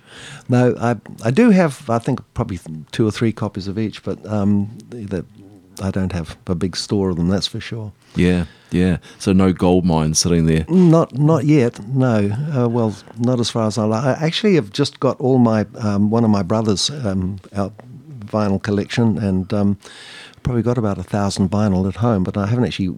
No, 0.50 0.76
I 0.80 0.96
I 1.24 1.32
do 1.32 1.50
have. 1.50 1.90
I 1.90 2.00
think 2.00 2.22
probably 2.34 2.60
two 2.92 3.08
or 3.08 3.12
three 3.12 3.32
copies 3.32 3.68
of 3.68 3.78
each, 3.78 4.04
but 4.04 4.26
um, 4.26 4.78
that 4.90 5.26
I 5.82 5.92
don't 5.92 6.12
have 6.12 6.38
a 6.48 6.56
big 6.56 6.76
store 6.76 7.10
of 7.10 7.18
them. 7.18 7.28
That's 7.28 7.48
for 7.48 7.60
sure. 7.60 7.92
Yeah, 8.16 8.46
yeah. 8.72 8.98
So 9.20 9.34
no 9.34 9.54
gold 9.54 9.86
mine 9.86 10.14
sitting 10.14 10.46
there. 10.46 10.66
Not 10.70 11.18
not 11.18 11.46
yet. 11.46 11.86
No. 11.88 12.30
Uh, 12.56 12.68
well, 12.70 12.96
not 13.18 13.40
as 13.40 13.50
far 13.50 13.68
as 13.68 13.78
I 13.78 13.84
like. 13.84 14.04
I 14.04 14.26
actually 14.26 14.56
have 14.56 14.72
just 14.72 15.00
got 15.00 15.20
all 15.20 15.38
my 15.38 15.66
um, 15.80 16.10
one 16.10 16.24
of 16.24 16.30
my 16.30 16.44
brothers' 16.44 16.90
um, 16.90 17.40
out 17.54 17.74
vinyl 18.20 18.62
collection, 18.62 19.18
and 19.18 19.54
um, 19.54 19.78
probably 20.44 20.64
got 20.64 20.78
about 20.78 20.98
a 20.98 21.04
thousand 21.04 21.50
vinyl 21.50 21.88
at 21.88 21.96
home, 21.98 22.24
but 22.24 22.38
I 22.38 22.48
haven't 22.48 22.66
actually 22.66 22.98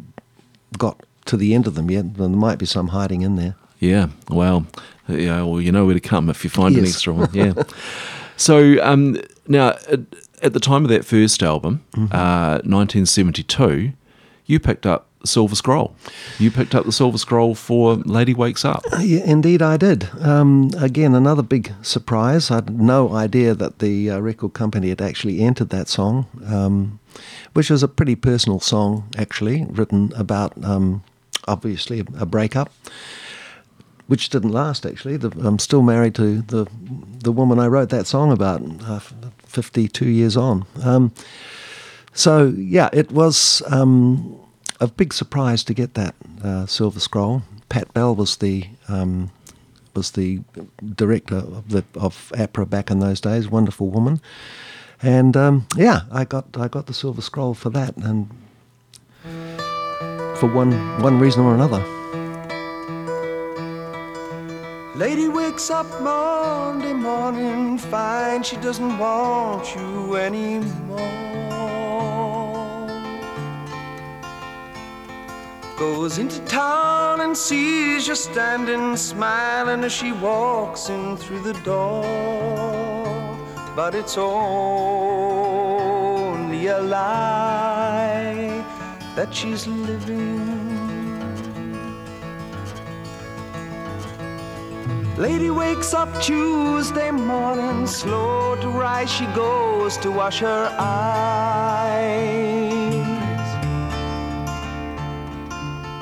got 0.77 1.03
to 1.25 1.37
the 1.37 1.53
end 1.53 1.67
of 1.67 1.75
them 1.75 1.91
yet. 1.91 2.15
There 2.15 2.29
might 2.29 2.59
be 2.59 2.65
some 2.65 2.89
hiding 2.89 3.21
in 3.21 3.35
there. 3.35 3.55
Yeah, 3.79 4.07
well, 4.29 4.65
yeah, 5.07 5.41
well, 5.43 5.61
you 5.61 5.71
know 5.71 5.85
where 5.85 5.93
to 5.95 5.99
come 5.99 6.29
if 6.29 6.43
you 6.43 6.49
find 6.49 6.75
an 6.77 6.85
extra 6.85 7.13
one. 7.13 7.29
Yeah. 7.33 7.53
so 8.37 8.83
um, 8.83 9.17
now, 9.47 9.69
at, 9.89 9.99
at 10.41 10.53
the 10.53 10.59
time 10.59 10.83
of 10.83 10.89
that 10.89 11.05
first 11.05 11.41
album, 11.43 11.83
Mm-hmm. 11.93 12.13
uh, 12.15 12.59
1972, 12.63 13.93
you 14.45 14.59
picked 14.59 14.85
up 14.85 15.07
Silver 15.25 15.55
Scroll. 15.55 15.95
You 16.39 16.49
picked 16.51 16.73
up 16.75 16.85
the 16.85 16.91
Silver 16.91 17.17
Scroll 17.17 17.53
for 17.55 17.95
Lady 17.95 18.33
Wakes 18.33 18.63
Up. 18.63 18.83
Yeah, 18.99 19.23
indeed, 19.25 19.61
I 19.61 19.77
did. 19.77 20.09
Um, 20.21 20.71
again, 20.77 21.13
another 21.15 21.41
big 21.43 21.73
surprise. 21.81 22.49
I 22.51 22.55
had 22.55 22.79
no 22.79 23.13
idea 23.13 23.53
that 23.55 23.79
the 23.79 24.11
uh, 24.11 24.19
record 24.19 24.53
company 24.53 24.89
had 24.89 25.01
actually 25.01 25.41
entered 25.41 25.69
that 25.69 25.87
song, 25.89 26.25
um, 26.45 26.99
which 27.53 27.69
was 27.69 27.83
a 27.83 27.87
pretty 27.87 28.15
personal 28.15 28.59
song, 28.59 29.09
actually, 29.17 29.65
written 29.69 30.13
about 30.15 30.53
um, 30.63 31.03
obviously 31.47 31.99
a 32.17 32.25
breakup, 32.25 32.71
which 34.09 34.29
didn't 34.29 34.51
last. 34.51 34.87
Actually, 34.87 35.17
the, 35.17 35.29
I'm 35.45 35.59
still 35.59 35.83
married 35.83 36.15
to 36.15 36.41
the 36.41 36.67
the 37.23 37.31
woman 37.31 37.59
I 37.59 37.67
wrote 37.67 37.89
that 37.89 38.07
song 38.07 38.31
about, 38.31 38.61
uh, 38.83 38.99
52 39.45 40.07
years 40.07 40.35
on. 40.35 40.65
Um, 40.83 41.13
so 42.13 42.53
yeah, 42.57 42.89
it 42.91 43.11
was 43.11 43.61
um, 43.67 44.39
a 44.79 44.87
big 44.87 45.13
surprise 45.13 45.63
to 45.65 45.73
get 45.75 45.93
that 45.93 46.15
uh, 46.43 46.65
Silver 46.65 46.99
Scroll. 46.99 47.43
Pat 47.69 47.93
Bell 47.93 48.15
was 48.15 48.37
the 48.37 48.65
um, 48.87 49.29
was 49.95 50.11
the 50.11 50.39
director 50.95 51.37
of 51.37 51.69
the 51.69 51.83
of 51.93 52.31
APRA 52.35 52.67
back 52.67 52.89
in 52.89 52.99
those 52.99 53.21
days. 53.21 53.47
Wonderful 53.47 53.91
woman, 53.91 54.21
and 55.03 55.37
um, 55.37 55.67
yeah, 55.75 56.01
I 56.11 56.25
got 56.25 56.45
I 56.57 56.67
got 56.67 56.87
the 56.87 56.95
Silver 56.95 57.21
Scroll 57.21 57.53
for 57.53 57.69
that, 57.69 57.95
and 57.97 58.27
for 60.39 60.51
one 60.51 60.71
one 61.03 61.19
reason 61.19 61.43
or 61.43 61.53
another. 61.53 61.98
Lady 64.99 65.29
wakes 65.29 65.69
up 65.71 65.87
Monday 66.01 66.91
morning, 66.91 67.77
finds 67.77 68.49
she 68.49 68.57
doesn't 68.57 68.97
want 68.97 69.73
you 69.73 70.17
anymore. 70.17 70.99
Goes 75.77 76.17
into 76.17 76.41
town 76.47 77.21
and 77.21 77.37
sees 77.37 78.09
you 78.09 78.15
standing 78.15 78.97
smiling 78.97 79.85
as 79.85 79.93
she 79.93 80.11
walks 80.11 80.89
in 80.89 81.15
through 81.15 81.43
the 81.43 81.53
door. 81.63 82.03
But 83.77 83.95
it's 83.95 84.17
only 84.17 84.27
a 86.67 86.81
lie 86.81 88.65
that 89.15 89.33
she's 89.33 89.65
living. 89.65 90.58
Lady 95.19 95.49
wakes 95.49 95.93
up 95.93 96.09
Tuesday 96.21 97.11
morning, 97.11 97.85
slow 97.85 98.55
to 98.61 98.69
rise, 98.69 99.11
she 99.11 99.25
goes 99.35 99.97
to 99.97 100.09
wash 100.09 100.39
her 100.39 100.73
eyes. 100.79 102.09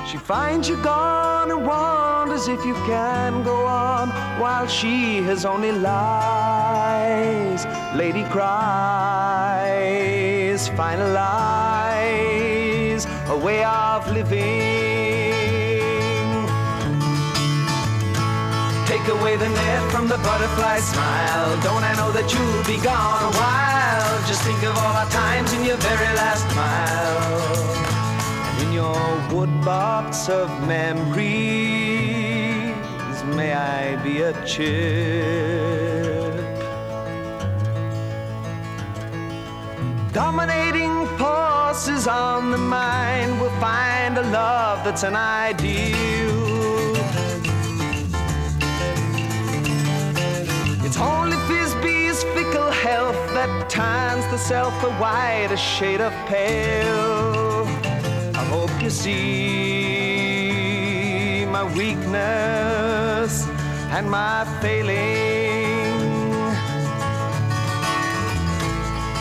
She 0.08 0.18
finds 0.18 0.68
you 0.68 0.76
gone 0.84 1.50
and 1.50 1.66
wonders 1.66 2.46
if 2.46 2.64
you 2.64 2.74
can 2.86 3.42
go 3.42 3.66
on 3.66 4.10
while 4.40 4.68
she 4.68 5.20
has 5.22 5.44
only 5.44 5.72
lies. 5.72 7.66
Lady 7.96 8.22
cries, 8.30 9.58
finalize 10.78 11.98
a 13.28 13.36
way 13.36 13.64
of 13.64 14.08
living. 14.12 14.77
Away 19.08 19.36
the 19.36 19.48
net 19.48 19.90
from 19.90 20.08
the 20.08 20.18
butterfly 20.18 20.78
smile. 20.80 21.60
Don't 21.62 21.84
I 21.84 21.94
know 21.96 22.10
that 22.12 22.32
you'll 22.32 22.64
be 22.64 22.78
gone 22.82 23.22
a 23.30 23.32
while? 23.36 24.26
Just 24.26 24.42
think 24.42 24.62
of 24.62 24.76
all 24.76 24.94
our 25.00 25.08
times 25.10 25.52
in 25.52 25.64
your 25.64 25.76
very 25.76 26.12
last 26.16 26.46
mile. 26.54 27.28
And 28.48 28.62
in 28.64 28.72
your 28.72 29.00
woodbox 29.32 30.28
of 30.28 30.48
memories, 30.66 31.24
may 33.36 33.52
I 33.54 33.96
be 34.02 34.22
a 34.22 34.32
chip. 34.44 35.48
Dominating 40.12 41.06
forces 41.16 42.06
on 42.08 42.50
the 42.50 42.58
mind 42.58 43.40
will 43.40 43.56
find 43.60 44.18
a 44.18 44.22
love 44.22 44.84
that's 44.84 45.04
an 45.04 45.16
ideal. 45.16 46.37
Turns 54.38 54.48
self 54.48 54.82
a 54.84 54.90
white, 54.92 55.54
shade 55.56 56.00
of 56.00 56.12
pale. 56.26 57.66
I 58.34 58.44
hope 58.50 58.70
you 58.82 58.90
see 58.90 59.14
my 61.46 61.64
weakness 61.74 63.46
and 63.90 64.10
my 64.10 64.44
failing. 64.60 64.96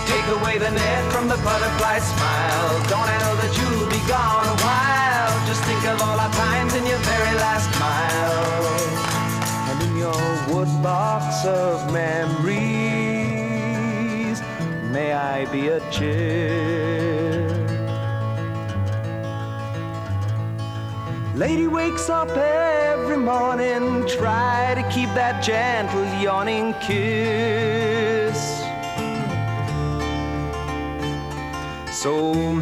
Take 0.08 0.28
away 0.38 0.58
the 0.58 0.72
net 0.72 1.12
from 1.12 1.28
the 1.28 1.38
butterfly 1.38 2.00
smile. 2.00 2.84
Don't 2.90 3.08
know 3.08 3.36
that 3.42 3.52
you'll 3.58 3.90
be 3.90 4.02
gone 4.08 4.48
a 4.48 4.58
while? 4.66 5.48
Just 5.48 5.64
think 5.64 5.84
of 5.86 6.02
all 6.02 6.20
our 6.20 6.32
times 6.34 6.74
in 6.76 6.86
your 6.86 7.00
very 7.00 7.36
last 7.38 7.70
mile 7.80 8.58
and 9.70 9.82
in 9.84 9.98
your 9.98 10.22
woodbox 10.52 11.46
of 11.46 11.92
memories, 11.92 12.87
may 14.98 15.14
I 15.14 15.46
be 15.52 15.64
a 15.68 15.80
chip. 15.96 17.52
Lady 21.44 21.68
wakes 21.68 22.10
up 22.10 22.32
every 22.36 23.20
morning, 23.34 23.84
try 24.08 24.74
to 24.80 24.84
keep 24.96 25.10
that 25.22 25.36
gentle 25.50 26.08
yawning 26.26 26.74
kiss. 26.88 28.40
So 32.04 32.12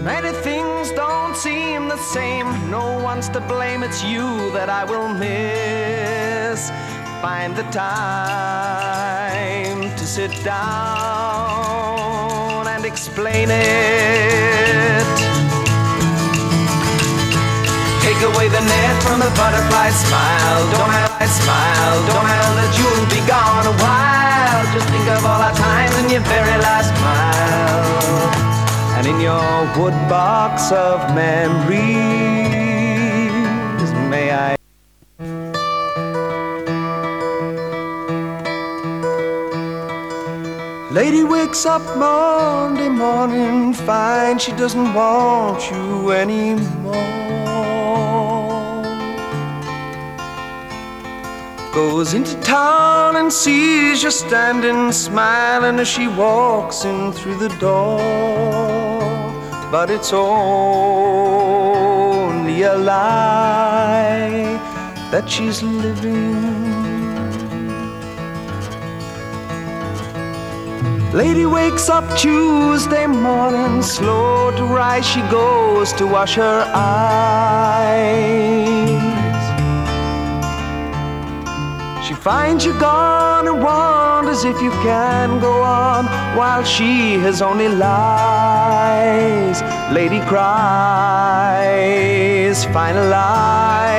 many 0.10 0.34
things 0.48 0.92
don't 0.92 1.36
seem 1.46 1.88
the 1.88 2.02
same. 2.16 2.48
No 2.70 2.88
one's 3.10 3.30
to 3.30 3.40
blame, 3.54 3.82
it's 3.88 4.04
you 4.04 4.28
that 4.58 4.70
I 4.80 4.84
will 4.92 5.10
miss. 5.26 6.60
Find 7.24 7.52
the 7.56 7.68
time 7.72 8.76
to 10.00 10.06
sit 10.16 10.34
down 10.44 11.95
and 12.86 12.92
explain 12.92 13.50
it. 13.50 15.06
Take 18.02 18.22
away 18.30 18.48
the 18.50 18.62
net 18.62 19.04
from 19.04 19.20
the 19.20 19.30
butterfly 19.36 19.90
smile. 19.90 20.72
Don't 20.72 20.90
I 20.90 21.26
smile? 21.26 21.98
Don't 22.08 22.26
I 22.26 22.38
that 22.60 22.72
you'll 22.78 23.08
be 23.10 23.22
gone 23.28 23.66
a 23.66 23.76
while? 23.82 24.64
Just 24.74 24.88
think 24.90 25.08
of 25.10 25.26
all 25.26 25.42
our 25.42 25.56
times 25.56 25.96
in 26.04 26.10
your 26.12 26.22
very 26.22 26.58
last 26.62 26.94
mile. 27.02 27.86
And 28.98 29.08
in 29.08 29.20
your 29.20 29.68
woodbox 29.78 30.72
of 30.72 31.14
memories, 31.16 31.82
may 34.10 34.32
I. 34.32 34.55
Lady 41.16 41.28
wakes 41.30 41.66
up 41.66 41.82
Monday 41.98 42.90
morning, 42.90 43.74
finds 43.74 44.44
she 44.44 44.52
doesn't 44.52 44.94
want 44.94 45.72
you 45.72 46.12
anymore. 46.12 46.94
goes 51.74 52.14
into 52.14 52.36
town 52.42 53.16
and 53.16 53.32
sees 53.32 54.04
you 54.04 54.12
standing 54.12 54.92
smiling 54.92 55.80
as 55.80 55.88
she 55.88 56.10
walks 56.10 56.84
in 56.84 57.14
through 57.14 57.38
the 57.38 57.50
door. 57.60 58.02
But 59.72 59.90
it's 59.90 60.12
only 60.12 60.34
a 62.64 62.76
lie 62.76 64.60
that 65.12 65.30
she's 65.30 65.64
living. 65.64 66.75
Lady 71.16 71.46
wakes 71.46 71.88
up 71.88 72.04
Tuesday 72.18 73.08
morning, 73.08 73.82
slow 73.82 74.52
to 74.58 74.66
rise, 74.66 75.08
she 75.08 75.22
goes 75.32 75.94
to 75.94 76.06
wash 76.06 76.36
her 76.36 76.70
eyes. 76.76 78.06
She 82.06 82.14
finds 82.14 82.66
you 82.66 82.78
gone 82.82 83.48
and 83.48 83.64
wonders 83.64 84.44
if 84.44 84.62
you 84.62 84.72
can 84.84 85.40
go 85.40 85.64
on 85.64 86.06
while 86.36 86.66
she 86.66 87.18
has 87.20 87.42
only 87.42 87.70
lies. 87.70 89.62
Lady 89.94 90.20
cries, 90.28 90.66
finalize 92.76 93.96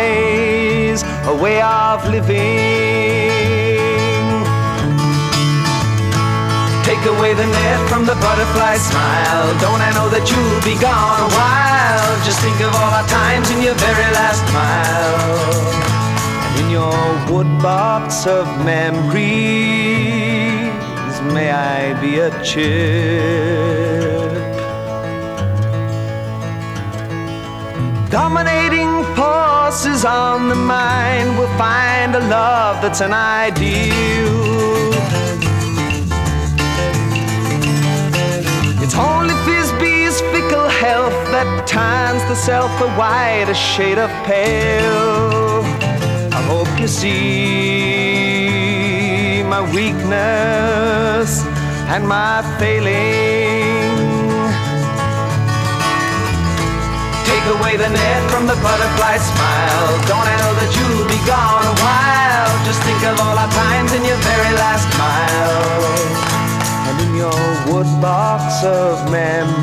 a 1.27 1.35
way 1.43 1.63
of 1.63 2.07
living. 2.11 2.86
Take 6.87 7.05
away 7.05 7.35
the 7.35 7.45
net 7.45 7.89
from 7.91 8.07
the 8.07 8.15
butterfly 8.15 8.77
smile. 8.77 9.59
Don't 9.59 9.83
I 9.83 9.91
know 9.99 10.09
that 10.09 10.31
you'll 10.31 10.63
be 10.63 10.79
gone 10.79 11.19
a 11.19 11.31
while? 11.35 12.15
Just 12.23 12.39
think 12.39 12.61
of 12.63 12.71
all 12.79 12.93
our 12.95 13.09
times 13.09 13.51
in 13.51 13.61
your 13.61 13.75
very 13.75 14.09
last 14.15 14.47
mile 14.55 15.27
And 16.47 16.55
in 16.63 16.71
your 16.71 16.95
woodbox 17.27 18.29
of 18.29 18.47
memories. 18.65 19.67
May 21.35 21.51
I 21.51 22.01
be 22.01 22.21
a 22.21 22.31
chip? 22.45 24.31
Dominating 28.13 29.03
forces 29.17 30.05
on 30.05 30.49
the 30.49 30.55
mind 30.55 31.37
will 31.37 31.51
find 31.59 32.15
a 32.15 32.21
love 32.29 32.81
that's 32.81 33.01
an 33.01 33.13
ideal. 33.13 34.46
It's 38.87 38.95
only 38.95 39.35
Thisbe's 39.43 40.21
fickle 40.31 40.69
health 40.69 41.11
that 41.35 41.67
turns 41.67 42.23
the 42.31 42.37
self 42.37 42.71
a 42.81 42.87
white, 42.95 43.51
shade 43.53 43.99
of 43.99 44.09
pale 44.23 45.67
I 46.31 46.41
hope 46.47 46.71
you 46.79 46.87
see 46.87 47.11
my 49.43 49.59
weakness 49.75 51.43
and 51.91 52.07
my 52.07 52.47
failing. 52.63 53.99
Take 57.27 57.47
away 57.59 57.75
the 57.75 57.91
net 57.91 58.23
from 58.31 58.47
the 58.47 58.55
butterfly 58.63 59.19
smile. 59.19 59.99
Don't 60.07 60.31
know 60.31 60.55
that 60.63 60.71
you'll 60.79 61.11
be 61.11 61.19
gone 61.27 61.67
a 61.75 61.75
while? 61.83 62.55
Just 62.63 62.79
think 62.87 63.03
of 63.03 63.19
all 63.19 63.35
our 63.35 63.51
times 63.51 63.91
in 63.99 64.07
your 64.07 64.23
very 64.23 64.55
last 64.55 64.87
mile. 64.95 66.36
Your 67.17 67.33
woodbox 67.71 68.63
of 68.63 69.11
memories, 69.11 69.59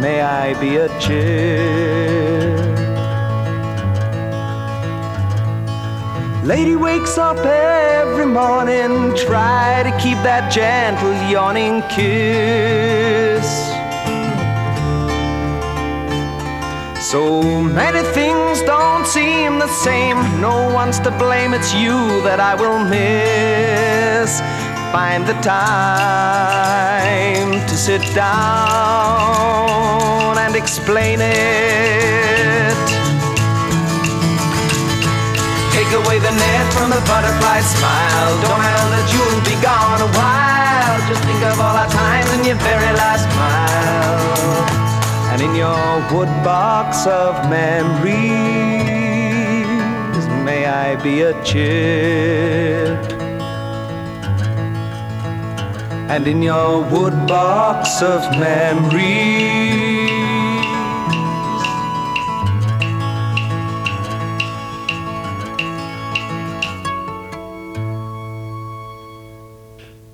may 0.00 0.20
I 0.20 0.54
be 0.60 0.76
a 0.78 0.88
chip. 0.98 2.66
Lady 6.44 6.74
wakes 6.74 7.18
up 7.18 7.38
every 7.38 8.26
morning, 8.26 9.14
try 9.16 9.84
to 9.84 9.90
keep 10.02 10.18
that 10.24 10.50
gentle 10.52 11.14
yawning 11.30 11.82
kiss. 11.82 13.46
So 17.10 17.40
many 17.62 18.02
things 18.12 18.60
don't 18.62 19.06
seem 19.06 19.60
the 19.60 19.68
same. 19.68 20.40
No 20.40 20.68
one's 20.74 20.98
to 21.00 21.12
blame, 21.12 21.54
it's 21.54 21.72
you 21.72 22.22
that 22.22 22.40
I 22.40 22.56
will 22.56 22.80
miss. 22.84 24.42
Find 24.92 25.26
the 25.26 25.34
time 25.42 25.66
to 27.68 27.76
sit 27.76 28.02
down 28.14 28.26
and 30.38 30.54
explain 30.56 31.20
it. 31.20 32.76
Take 35.72 35.92
away 35.92 36.18
the 36.18 36.30
net 36.30 36.72
from 36.72 36.90
the 36.90 37.00
butterfly 37.10 37.60
smile. 37.60 38.40
Don't 38.42 38.62
know 38.62 38.90
that 38.94 39.06
you'll 39.12 39.42
be 39.44 39.56
gone 39.60 40.00
a 40.00 40.10
while? 40.16 40.96
Just 41.08 41.22
think 41.24 41.42
of 41.44 41.60
all 41.60 41.76
our 41.76 41.88
times 41.90 42.32
in 42.38 42.44
your 42.44 42.56
very 42.56 42.92
last 42.96 43.28
mile. 43.36 44.66
And 45.32 45.42
in 45.42 45.54
your 45.54 46.00
woodbox 46.10 47.06
of 47.06 47.48
memories, 47.50 48.06
may 50.44 50.66
I 50.66 50.96
be 50.96 51.22
a 51.22 51.32
chip. 51.44 53.15
And 56.08 56.26
in 56.28 56.40
your 56.40 56.82
wood 56.82 57.26
box 57.26 58.00
of 58.00 58.20
memories. 58.38 59.66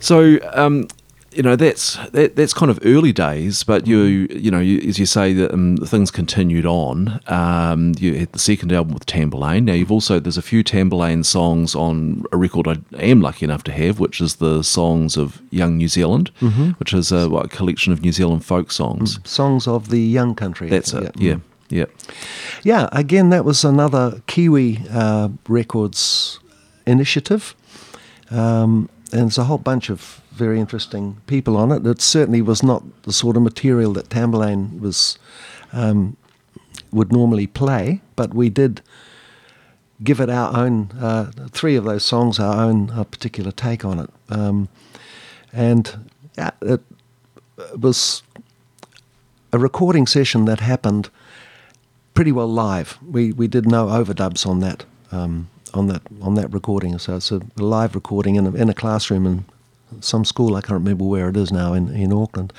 So, 0.01 0.39
um, 0.55 0.89
you 1.35 1.42
know, 1.42 1.57
that's 1.57 1.97
that, 2.12 2.37
that's 2.37 2.53
kind 2.53 2.71
of 2.71 2.79
early 2.85 3.12
days, 3.12 3.64
but 3.64 3.87
you 3.87 3.99
you 4.31 4.51
know, 4.51 4.61
you, 4.61 4.79
as 4.88 4.99
you 4.99 5.07
say, 5.07 5.33
that 5.33 5.53
um, 5.53 5.77
things 5.77 6.11
continued 6.11 6.66
on. 6.66 7.21
Um, 7.27 7.95
you 7.99 8.14
had 8.14 8.33
the 8.33 8.38
second 8.38 8.73
album 8.73 8.95
with 8.95 9.07
Tamburlaine. 9.07 9.64
Now 9.64 9.73
you've 9.73 9.92
also 9.92 10.21
there's 10.21 10.38
a 10.38 10.42
few 10.42 10.62
Tamburlaine 10.62 11.25
songs 11.25 11.75
on 11.75 12.25
a 12.33 12.37
record 12.37 12.68
I 12.68 12.79
am 12.99 13.21
lucky 13.21 13.45
enough 13.45 13.64
to 13.64 13.73
have, 13.73 13.99
which 13.99 14.21
is 14.21 14.37
the 14.37 14.62
songs 14.62 15.16
of 15.16 15.42
Young 15.51 15.77
New 15.77 15.88
Zealand, 15.88 16.31
mm-hmm. 16.40 16.71
which 16.73 16.92
is 16.92 17.12
a, 17.12 17.29
what, 17.29 17.47
a, 17.47 17.49
collection 17.49 17.92
of 17.92 18.03
New 18.03 18.12
Zealand 18.12 18.45
folk 18.45 18.71
songs, 18.71 19.18
mm, 19.18 19.27
songs 19.27 19.66
of 19.66 19.88
the 19.90 20.01
young 20.01 20.35
country. 20.35 20.68
That's 20.68 20.92
it. 20.92 21.14
Yeah. 21.18 21.37
yeah. 21.68 21.87
Yeah, 22.62 22.88
again, 22.92 23.31
that 23.31 23.45
was 23.45 23.64
another 23.64 24.23
Kiwi 24.27 24.83
uh, 24.90 25.31
Records 25.49 26.38
initiative. 26.87 27.55
Um, 28.31 28.88
and 29.12 29.23
there's 29.23 29.38
a 29.38 29.45
whole 29.45 29.59
bunch 29.59 29.90
of 29.90 30.22
very 30.33 30.59
interesting 30.59 31.18
people 31.27 31.57
on 31.57 31.71
it. 31.73 31.87
It 31.87 32.01
certainly 32.01 32.42
was 32.42 32.62
not 32.62 32.83
the 33.03 33.12
sort 33.12 33.37
of 33.37 33.42
material 33.42 33.92
that 33.92 34.09
Tamburlaine 34.09 34.81
was 34.81 35.18
um, 35.73 36.16
would 36.90 37.12
normally 37.12 37.47
play, 37.47 38.01
but 38.16 38.35
we 38.35 38.51
did 38.51 38.83
give 40.03 40.21
it 40.21 40.31
our 40.31 40.57
own. 40.57 40.90
Uh, 40.99 41.31
three 41.51 41.77
of 41.77 41.85
those 41.85 42.05
songs, 42.05 42.38
our 42.38 42.64
own 42.64 42.90
uh, 42.90 43.05
particular 43.05 43.53
take 43.53 43.85
on 43.85 43.99
it, 43.99 44.11
um, 44.31 44.68
and 45.53 46.11
it, 46.37 46.55
it 46.62 46.81
was 47.79 48.23
a 49.53 49.59
recording 49.59 50.07
session 50.07 50.47
that 50.47 50.61
happened 50.61 51.11
pretty 52.14 52.33
well 52.33 52.49
live. 52.49 52.99
We 53.03 53.33
we 53.33 53.49
did 53.49 53.66
no 53.66 53.87
overdubs 53.87 54.47
on 54.47 54.61
that. 54.61 54.85
Um, 55.11 55.49
on 55.75 55.87
that 55.88 56.03
on 56.21 56.35
that 56.35 56.53
recording. 56.53 56.99
So 56.99 57.16
it's 57.16 57.31
a 57.31 57.40
live 57.57 57.95
recording 57.95 58.37
in 58.37 58.47
a, 58.47 58.53
in 58.53 58.68
a 58.68 58.75
classroom 58.75 59.27
in 59.27 59.45
some 60.01 60.25
school. 60.25 60.57
I 60.57 60.61
can't 60.61 60.81
remember 60.81 61.05
where 61.05 61.29
it 61.29 61.37
is 61.37 61.53
now 61.53 61.73
in 61.73 61.89
in 61.95 62.13
Auckland. 62.13 62.53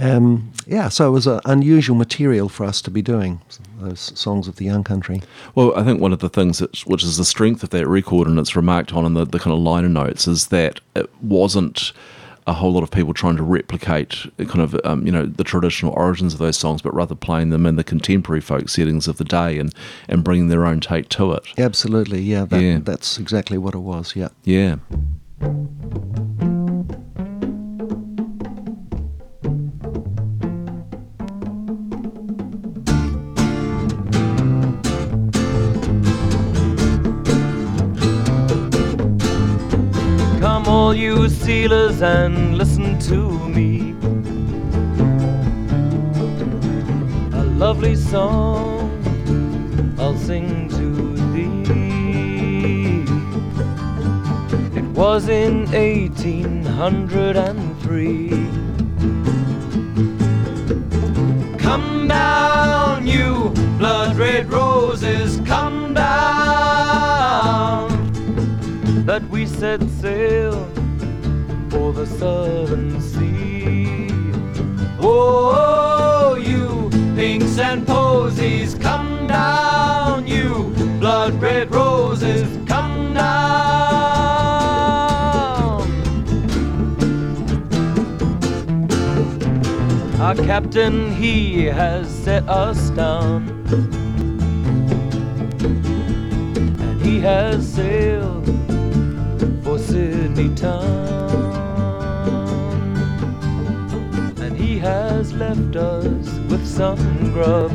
Um, 0.00 0.52
yeah, 0.66 0.88
so 0.88 1.08
it 1.08 1.10
was 1.10 1.26
an 1.26 1.40
unusual 1.44 1.96
material 1.96 2.48
for 2.48 2.64
us 2.64 2.80
to 2.82 2.90
be 2.90 3.02
doing 3.02 3.40
those 3.80 4.12
songs 4.18 4.46
of 4.46 4.56
the 4.56 4.64
young 4.64 4.84
country. 4.84 5.22
Well, 5.56 5.76
I 5.76 5.82
think 5.82 6.00
one 6.00 6.12
of 6.12 6.20
the 6.20 6.28
things 6.28 6.58
that, 6.58 6.78
which 6.86 7.02
is 7.02 7.16
the 7.16 7.24
strength 7.24 7.64
of 7.64 7.70
that 7.70 7.88
record, 7.88 8.28
and 8.28 8.38
it's 8.38 8.54
remarked 8.54 8.92
on 8.92 9.04
in 9.04 9.14
the, 9.14 9.24
the 9.24 9.40
kind 9.40 9.52
of 9.52 9.58
liner 9.58 9.88
notes, 9.88 10.28
is 10.28 10.48
that 10.48 10.80
it 10.94 11.10
wasn't 11.20 11.92
a 12.46 12.54
whole 12.54 12.72
lot 12.72 12.82
of 12.82 12.90
people 12.90 13.12
trying 13.12 13.36
to 13.36 13.42
replicate 13.42 14.24
kind 14.38 14.60
of 14.60 14.80
um, 14.84 15.04
you 15.04 15.12
know 15.12 15.26
the 15.26 15.44
traditional 15.44 15.92
origins 15.92 16.32
of 16.32 16.38
those 16.38 16.56
songs, 16.56 16.80
but 16.80 16.94
rather 16.94 17.14
playing 17.14 17.50
them 17.50 17.66
in 17.66 17.76
the 17.76 17.84
contemporary 17.84 18.40
folk 18.40 18.68
settings 18.68 19.06
of 19.06 19.18
the 19.18 19.24
day 19.24 19.58
and 19.58 19.74
and 20.08 20.24
bringing 20.24 20.48
their 20.48 20.64
own 20.64 20.80
take 20.80 21.08
to 21.10 21.32
it. 21.32 21.42
Absolutely, 21.58 22.20
yeah, 22.20 22.44
that, 22.46 22.62
yeah. 22.62 22.78
that's 22.80 23.18
exactly 23.18 23.58
what 23.58 23.74
it 23.74 23.80
was. 23.80 24.16
Yeah, 24.16 24.28
yeah. 24.44 24.76
All 40.68 40.94
you 40.94 41.28
sealers 41.28 42.02
and 42.02 42.56
listen 42.56 42.98
to 42.98 43.30
me. 43.48 43.94
A 47.32 47.44
lovely 47.44 47.94
song 47.94 48.87
'Twas 55.08 55.28
in 55.30 55.64
1803. 55.72 58.28
Come 61.56 62.08
down, 62.08 63.06
you 63.06 63.48
blood 63.78 64.18
red 64.18 64.52
roses, 64.52 65.40
come 65.46 65.94
down. 65.94 67.88
That 69.06 69.26
we 69.30 69.46
set 69.46 69.80
sail 70.02 70.62
for 71.70 71.94
the 71.94 72.04
southern 72.04 73.00
sea. 73.00 74.08
Oh, 75.00 76.36
you 76.38 76.90
pinks 77.16 77.58
and 77.58 77.86
posies, 77.86 78.74
come 78.74 79.26
down, 79.26 80.26
you 80.26 80.74
blood 81.00 81.32
red 81.40 81.74
roses, 81.74 82.57
Our 90.28 90.34
captain, 90.34 91.14
he 91.14 91.64
has 91.64 92.06
set 92.06 92.46
us 92.50 92.90
down. 92.90 93.48
And 96.82 97.00
he 97.00 97.18
has 97.20 97.66
sailed 97.66 98.44
for 99.64 99.78
Sydney 99.78 100.54
town. 100.54 100.84
And 104.36 104.54
he 104.54 104.78
has 104.80 105.32
left 105.32 105.76
us 105.76 106.28
with 106.50 106.66
some 106.66 107.32
grub. 107.32 107.74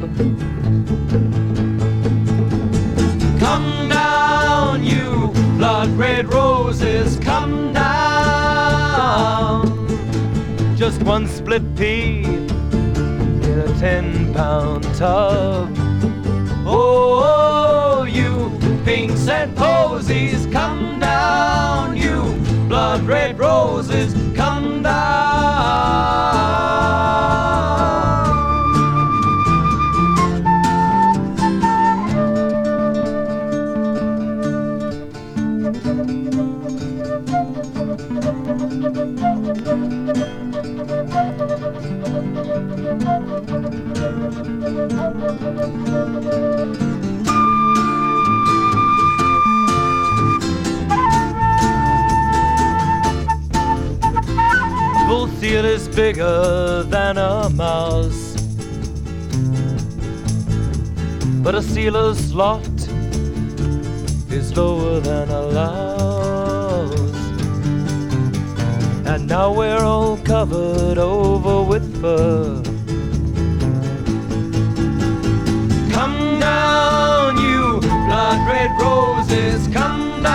Come 3.39 3.89
down, 3.89 4.84
you 4.84 5.32
blood 5.58 5.89
red 5.98 6.32
roses, 6.32 7.20
come 7.20 7.74
down. 7.74 9.73
Just 10.84 11.04
one 11.04 11.28
split 11.30 11.63
pea 11.78 12.26
in 12.26 13.60
a 13.65 13.80
ten 13.80 14.34
pound 14.34 14.84
tub. 14.96 15.69
Oh, 16.67 18.04
you 18.04 18.52
pinks 18.84 19.30
and 19.30 19.56
posies, 19.56 20.46
come 20.48 21.00
down, 21.00 21.96
you 21.96 22.36
blood 22.67 23.04
red 23.04 23.39
roses, 23.39 24.13
come 24.36 24.84
down. 24.84 24.93
Bull 42.74 42.82
seal 55.38 55.66
is 55.66 55.88
bigger 55.88 56.82
than 56.84 57.20
a 57.20 57.48
mouse. 57.52 58.34
But 61.44 61.54
a 61.54 61.62
sealer's 61.62 62.34
lot 62.34 62.66
is 64.32 64.58
lower 64.58 65.00
than 65.00 65.30
a 65.30 65.42
louse. 65.42 67.00
And 69.06 69.28
now 69.28 69.54
we're 69.54 69.84
all 69.84 70.18
covered 70.18 70.98
over 70.98 71.62
with 71.62 72.02
fur. 72.02 72.62
Down, 76.43 77.38
you 77.45 77.79
blood 78.08 78.39
red 78.53 78.71
roses, 78.79 79.67
come 79.73 80.21
down. 80.23 80.34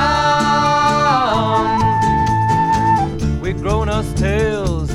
We've 3.43 3.61
grown 3.61 3.89
us 3.89 4.09
tails 4.15 4.91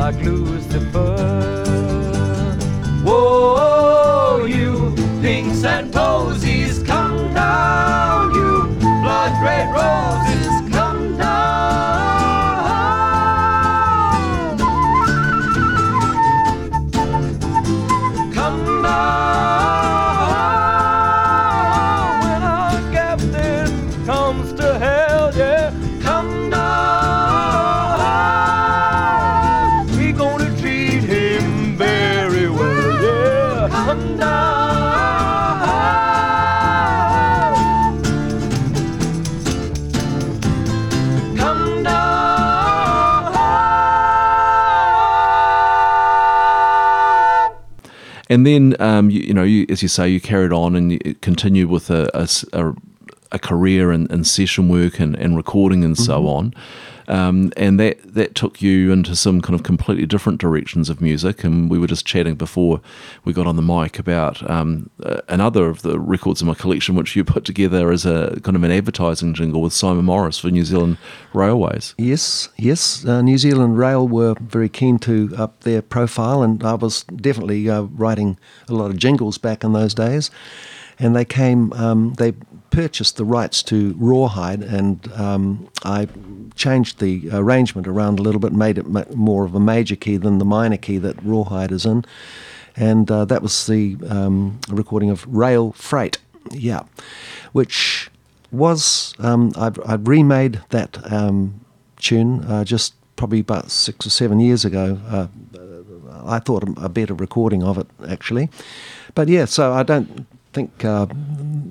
like 0.00 0.16
Lucifer. 0.28 1.16
Whoa, 3.06 4.46
you 4.56 4.94
pinks 5.20 5.64
and 5.64 5.92
posies, 5.92 6.82
come 6.92 7.18
down, 7.34 8.32
you 8.38 8.52
blood 9.02 9.32
red 9.48 9.66
roses, 9.80 10.31
And 48.32 48.46
then, 48.46 48.80
um, 48.80 49.10
you, 49.10 49.20
you 49.20 49.34
know, 49.34 49.42
you, 49.42 49.66
as 49.68 49.82
you 49.82 49.88
say, 49.88 50.08
you 50.08 50.18
carried 50.18 50.52
on 50.54 50.74
and 50.74 50.92
you 50.92 50.98
continued 51.20 51.68
with 51.68 51.90
a 51.90 53.38
career 53.38 53.92
in, 53.92 54.06
in 54.10 54.24
session 54.24 54.70
work 54.70 54.98
and, 54.98 55.14
and 55.16 55.36
recording 55.36 55.84
and 55.84 55.98
so 55.98 56.26
on. 56.26 56.54
Um, 57.08 57.52
and 57.56 57.78
that, 57.80 57.98
that 58.14 58.34
took 58.34 58.62
you 58.62 58.92
into 58.92 59.16
some 59.16 59.40
kind 59.40 59.54
of 59.54 59.62
completely 59.62 60.06
different 60.06 60.40
directions 60.40 60.88
of 60.88 61.00
music. 61.00 61.44
And 61.44 61.70
we 61.70 61.78
were 61.78 61.86
just 61.86 62.06
chatting 62.06 62.34
before 62.34 62.80
we 63.24 63.32
got 63.32 63.46
on 63.46 63.56
the 63.56 63.62
mic 63.62 63.98
about 63.98 64.48
um, 64.48 64.90
uh, 65.02 65.20
another 65.28 65.66
of 65.68 65.82
the 65.82 65.98
records 65.98 66.40
in 66.40 66.48
my 66.48 66.54
collection, 66.54 66.94
which 66.94 67.16
you 67.16 67.24
put 67.24 67.44
together 67.44 67.90
as 67.90 68.06
a 68.06 68.38
kind 68.42 68.56
of 68.56 68.62
an 68.62 68.70
advertising 68.70 69.34
jingle 69.34 69.62
with 69.62 69.72
Simon 69.72 70.04
Morris 70.04 70.38
for 70.38 70.50
New 70.50 70.64
Zealand 70.64 70.98
Railways. 71.32 71.94
Yes, 71.98 72.48
yes. 72.56 73.04
Uh, 73.04 73.22
New 73.22 73.38
Zealand 73.38 73.78
Rail 73.78 74.06
were 74.06 74.34
very 74.40 74.68
keen 74.68 74.98
to 75.00 75.34
up 75.36 75.60
their 75.60 75.82
profile, 75.82 76.42
and 76.42 76.62
I 76.62 76.74
was 76.74 77.04
definitely 77.04 77.68
uh, 77.68 77.82
writing 77.82 78.38
a 78.68 78.74
lot 78.74 78.90
of 78.90 78.96
jingles 78.96 79.38
back 79.38 79.64
in 79.64 79.72
those 79.72 79.94
days. 79.94 80.30
And 80.98 81.16
they 81.16 81.24
came, 81.24 81.72
um, 81.72 82.14
they 82.14 82.34
purchased 82.72 83.16
the 83.16 83.24
rights 83.24 83.62
to 83.64 83.94
Rawhide, 83.98 84.62
and 84.62 85.12
um, 85.12 85.68
I 85.84 86.08
changed 86.56 86.98
the 86.98 87.28
arrangement 87.30 87.86
around 87.86 88.18
a 88.18 88.22
little 88.22 88.40
bit, 88.40 88.52
made 88.52 88.78
it 88.78 89.14
more 89.14 89.44
of 89.44 89.54
a 89.54 89.60
major 89.60 89.94
key 89.94 90.16
than 90.16 90.38
the 90.38 90.44
minor 90.44 90.78
key 90.78 90.98
that 90.98 91.22
Rawhide 91.22 91.70
is 91.70 91.86
in. 91.86 92.04
And 92.74 93.10
uh, 93.10 93.26
that 93.26 93.42
was 93.42 93.66
the 93.66 93.96
um, 94.08 94.58
recording 94.68 95.10
of 95.10 95.26
Rail 95.26 95.72
Freight, 95.72 96.18
yeah, 96.50 96.82
which 97.52 98.10
was 98.50 99.14
um, 99.18 99.52
I've, 99.56 99.78
I've 99.86 100.08
remade 100.08 100.60
that 100.70 101.12
um, 101.12 101.60
tune 101.98 102.44
uh, 102.44 102.64
just 102.64 102.94
probably 103.16 103.40
about 103.40 103.70
six 103.70 104.06
or 104.06 104.10
seven 104.10 104.40
years 104.40 104.64
ago. 104.64 104.98
Uh, 105.06 105.26
I 106.24 106.38
thought 106.38 106.64
a 106.76 106.88
better 106.88 107.14
recording 107.14 107.62
of 107.62 107.78
it 107.78 107.86
actually, 108.08 108.48
but 109.14 109.28
yeah. 109.28 109.44
So 109.44 109.72
I 109.72 109.82
don't 109.82 110.26
think 110.52 110.84
uh, 110.84 111.06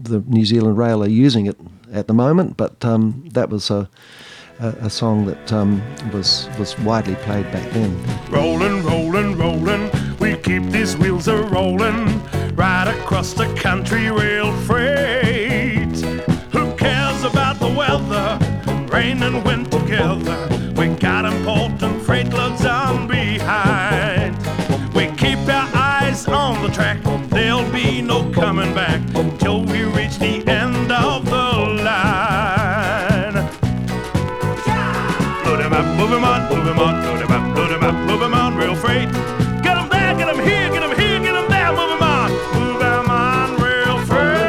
the 0.04 0.24
New 0.28 0.46
Zealand 0.46 0.78
Rail 0.78 1.04
are 1.04 1.10
using 1.10 1.46
it 1.46 1.58
at 1.92 2.08
the 2.08 2.14
moment, 2.14 2.58
but 2.58 2.84
um, 2.84 3.28
that 3.34 3.50
was 3.50 3.70
a, 3.70 3.90
a, 4.60 4.68
a 4.82 4.90
song 4.90 5.26
that 5.26 5.54
um, 5.54 5.82
was 6.12 6.50
was 6.58 6.78
widely 6.80 7.16
played 7.16 7.52
back 7.52 7.70
then. 7.72 7.92
Rolling, 8.30 8.84
rolling, 8.84 9.38
rolling. 9.38 9.90
We 10.20 10.36
keep 10.38 10.64
these 10.72 10.98
wheels 10.98 11.28
a 11.28 11.38
rolling 11.44 12.06
right 12.56 12.88
across 12.88 13.34
the 13.34 13.54
country 13.56 14.10
rail 14.10 14.52
freight. 14.62 15.96
Who 16.52 16.76
cares 16.76 17.24
about 17.24 17.60
the 17.60 17.70
weather? 17.70 18.40
Rain 18.92 19.24
and 19.24 19.44
wind 19.46 19.72
together. 19.72 20.38
We 20.76 20.88
got 20.96 21.26
important 21.26 22.02
freight 22.02 22.34
loads 22.34 22.66
on 22.66 22.81
the 26.62 26.70
track. 26.70 27.02
There'll 27.30 27.70
be 27.72 28.02
no 28.02 28.30
coming 28.32 28.74
back 28.74 29.02
till 29.40 29.62
we 29.66 29.84
reach 29.84 30.18
the 30.20 30.46
end 30.48 30.92
of 30.92 31.26
the 31.26 31.32
line. 31.84 33.34
Load 35.46 35.60
him 35.60 35.74
up, 35.74 35.86
move 35.98 36.12
him 36.12 36.24
on, 36.24 36.50
move 36.50 36.68
him 36.68 36.80
on, 36.80 37.04
load 37.04 37.22
him 37.22 37.32
up, 37.32 37.56
load 37.58 37.72
him 37.72 37.84
up, 37.84 37.96
move 38.08 38.22
him 38.22 38.34
on, 38.34 38.56
real 38.56 38.76
freight. 38.76 39.10
Get 39.64 39.78
him 39.78 39.90
there, 39.90 40.16
get 40.16 40.30
him 40.30 40.44
here, 40.46 40.70
get 40.70 40.84
him 40.84 40.96
here, 41.00 41.20
get 41.20 41.36
him 41.36 41.50
there, 41.50 41.72
move 41.72 41.92
him 41.92 42.04
on, 42.04 42.32
move 42.54 42.82
him 42.82 43.10
on, 43.10 43.56
real 43.62 43.98
freight. 44.06 44.42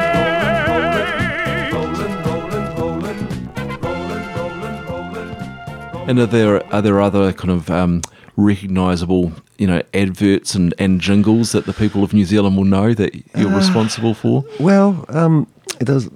And 6.09 6.19
are 6.19 6.27
there 6.27 6.75
are 6.75 6.83
there 6.83 7.01
other 7.01 7.33
kind 7.33 7.51
of 7.51 7.71
um, 7.71 8.03
recognisable, 8.37 9.33
you 9.63 9.69
know, 9.69 9.81
adverts 9.95 10.57
and, 10.57 10.75
and 10.77 11.01
jingles 11.01 11.53
that 11.53 11.67
the 11.67 11.73
people 11.73 12.03
of 12.03 12.13
New 12.13 12.25
Zealand 12.25 12.57
will 12.57 12.65
know 12.65 12.93
that 12.95 13.15
you're 13.37 13.57
responsible 13.57 14.13
for? 14.13 14.45
Well, 14.59 15.05
um, 15.09 15.47
it 15.81 15.85
does. 15.85 16.11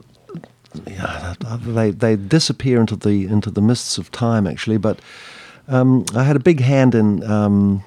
Yeah, 0.84 1.34
they 1.64 1.92
they 1.92 2.16
disappear 2.16 2.80
into 2.80 2.96
the 2.96 3.24
into 3.26 3.52
the 3.52 3.60
mists 3.60 3.98
of 3.98 4.10
time 4.10 4.48
actually. 4.48 4.78
But 4.78 4.98
um, 5.68 6.04
I 6.16 6.24
had 6.24 6.34
a 6.34 6.40
big 6.40 6.60
hand 6.60 6.96
in 6.96 7.22
um, 7.22 7.84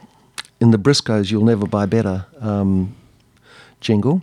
in 0.61 0.71
the 0.71 0.77
Briscoes. 0.77 1.29
You'll 1.29 1.43
never 1.43 1.67
buy 1.67 1.85
better 1.85 2.25
um, 2.39 2.95
jingle. 3.81 4.21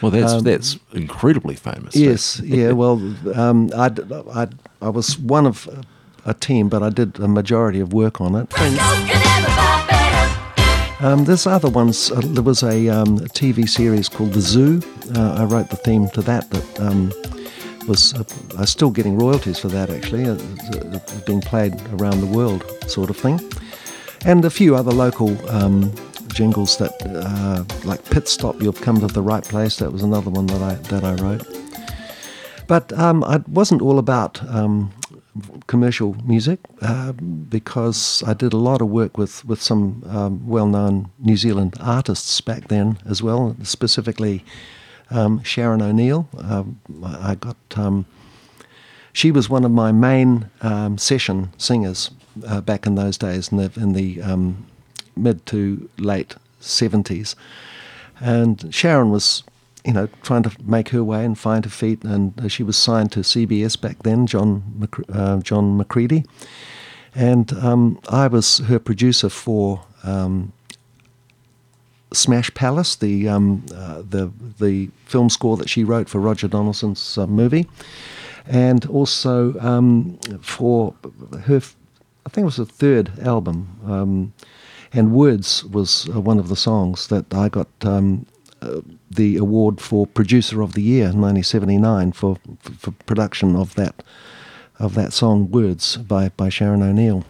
Well, 0.00 0.10
that's 0.10 0.42
that's 0.42 0.78
incredibly 0.92 1.56
famous. 1.56 1.94
Um, 1.94 2.02
Yes, 2.02 2.40
yeah. 2.40 2.72
Well, 2.80 2.96
um, 3.34 3.70
I 3.76 3.90
I 4.34 4.48
I 4.80 4.88
was 4.88 5.18
one 5.18 5.46
of 5.46 5.68
a 6.24 6.32
team, 6.32 6.70
but 6.70 6.82
I 6.82 6.88
did 6.88 7.20
a 7.20 7.28
majority 7.28 7.80
of 7.80 7.92
work 7.92 8.18
on 8.20 8.34
it. 8.34 8.48
Um, 11.02 11.24
there's 11.24 11.46
other 11.46 11.70
ones. 11.70 12.10
Uh, 12.10 12.20
there 12.22 12.42
was 12.42 12.62
a, 12.62 12.88
um, 12.90 13.20
TV 13.30 13.66
series 13.66 14.06
called 14.08 14.34
The 14.34 14.40
Zoo. 14.42 14.82
Uh, 15.16 15.36
I 15.38 15.44
wrote 15.44 15.70
the 15.70 15.76
theme 15.76 16.10
to 16.10 16.20
that. 16.22 16.50
That 16.50 16.80
um, 16.80 17.10
was 17.88 18.12
uh, 18.12 18.24
I'm 18.58 18.66
still 18.66 18.90
getting 18.90 19.16
royalties 19.16 19.58
for 19.58 19.68
that. 19.68 19.88
Actually, 19.88 20.26
Uh, 20.26 20.34
it's, 20.34 21.12
it's 21.12 21.20
being 21.22 21.40
played 21.40 21.74
around 21.92 22.20
the 22.20 22.26
world, 22.26 22.64
sort 22.86 23.08
of 23.08 23.16
thing. 23.16 23.40
And 24.26 24.44
a 24.44 24.50
few 24.50 24.76
other 24.76 24.92
local 24.92 25.30
um, 25.50 25.90
jingles 26.34 26.76
that, 26.76 26.92
uh, 27.06 27.64
like 27.88 28.04
Pit 28.10 28.28
Stop, 28.28 28.60
You've 28.60 28.82
Come 28.82 29.00
to 29.00 29.06
the 29.06 29.22
Right 29.22 29.42
Place. 29.42 29.76
That 29.76 29.92
was 29.92 30.02
another 30.02 30.28
one 30.28 30.46
that 30.48 30.60
I 30.62 30.74
that 30.90 31.02
I 31.02 31.14
wrote. 31.14 31.46
But 32.66 32.92
um, 32.92 33.24
I 33.24 33.38
wasn't 33.48 33.80
all 33.80 33.98
about 33.98 34.38
um, 34.54 34.92
commercial 35.66 36.16
music 36.24 36.58
uh, 36.82 37.12
because 37.12 38.22
I 38.26 38.34
did 38.34 38.52
a 38.52 38.56
lot 38.56 38.80
of 38.80 38.88
work 38.88 39.18
with 39.18 39.44
with 39.44 39.62
some 39.62 40.02
um, 40.08 40.46
well-known 40.46 41.10
New 41.18 41.36
Zealand 41.36 41.76
artists 41.80 42.40
back 42.40 42.68
then 42.68 42.98
as 43.06 43.22
well. 43.22 43.56
Specifically, 43.62 44.44
um, 45.10 45.42
Sharon 45.42 45.82
O'Neill. 45.82 46.28
Um, 46.38 46.80
I 47.04 47.34
got. 47.34 47.56
Um, 47.76 48.04
she 49.12 49.32
was 49.32 49.50
one 49.50 49.64
of 49.64 49.72
my 49.72 49.92
main 49.92 50.50
um, 50.60 50.96
session 50.96 51.52
singers 51.58 52.10
uh, 52.46 52.60
back 52.60 52.86
in 52.86 52.94
those 52.94 53.18
days, 53.18 53.50
in 53.50 53.58
the 53.58 53.70
in 53.76 53.92
the 53.92 54.54
mid 55.16 55.46
to 55.46 55.88
late 55.98 56.36
seventies. 56.60 57.36
And 58.20 58.72
Sharon 58.74 59.10
was, 59.10 59.42
you 59.84 59.92
know, 59.92 60.08
trying 60.22 60.42
to 60.42 60.52
make 60.62 60.90
her 60.90 61.02
way 61.02 61.24
and 61.24 61.38
find 61.38 61.64
her 61.64 61.70
feet. 61.70 62.04
And 62.04 62.38
uh, 62.40 62.48
she 62.48 62.62
was 62.62 62.76
signed 62.76 63.12
to 63.12 63.20
CBS 63.20 63.80
back 63.80 64.02
then, 64.02 64.26
John 64.26 64.88
uh, 65.12 65.38
John 65.38 65.76
McCready, 65.76 66.24
and 67.14 67.52
um, 67.54 67.98
I 68.08 68.26
was 68.26 68.58
her 68.58 68.78
producer 68.78 69.28
for 69.28 69.82
um, 70.04 70.52
Smash 72.12 72.52
Palace, 72.54 72.96
the 72.96 73.28
um, 73.28 73.64
uh, 73.74 74.02
the 74.08 74.32
the 74.58 74.90
film 75.06 75.30
score 75.30 75.56
that 75.56 75.68
she 75.68 75.84
wrote 75.84 76.08
for 76.08 76.20
Roger 76.20 76.48
Donaldson's 76.48 77.16
uh, 77.16 77.26
movie, 77.26 77.68
and 78.46 78.84
also 78.86 79.58
um, 79.60 80.18
for 80.40 80.94
her, 81.44 81.60
I 82.26 82.28
think 82.30 82.42
it 82.42 82.44
was 82.44 82.56
her 82.56 82.64
third 82.64 83.18
album. 83.20 83.80
Um, 83.86 84.32
and 84.92 85.12
Words 85.12 85.64
was 85.64 86.08
uh, 86.08 86.20
one 86.20 86.40
of 86.40 86.48
the 86.48 86.56
songs 86.56 87.06
that 87.08 87.32
I 87.32 87.48
got 87.48 87.68
um, 87.82 88.26
the 89.10 89.36
award 89.36 89.80
for 89.80 90.06
Producer 90.06 90.62
of 90.62 90.74
the 90.74 90.82
Year 90.82 91.06
1979 91.06 92.12
for, 92.12 92.36
for, 92.60 92.72
for 92.72 92.90
production 93.06 93.56
of 93.56 93.74
that 93.74 94.02
of 94.78 94.94
that 94.94 95.12
song 95.12 95.50
Words 95.50 95.98
by, 95.98 96.30
by 96.30 96.48
Sharon 96.48 96.82
O'Neill. 96.82 97.24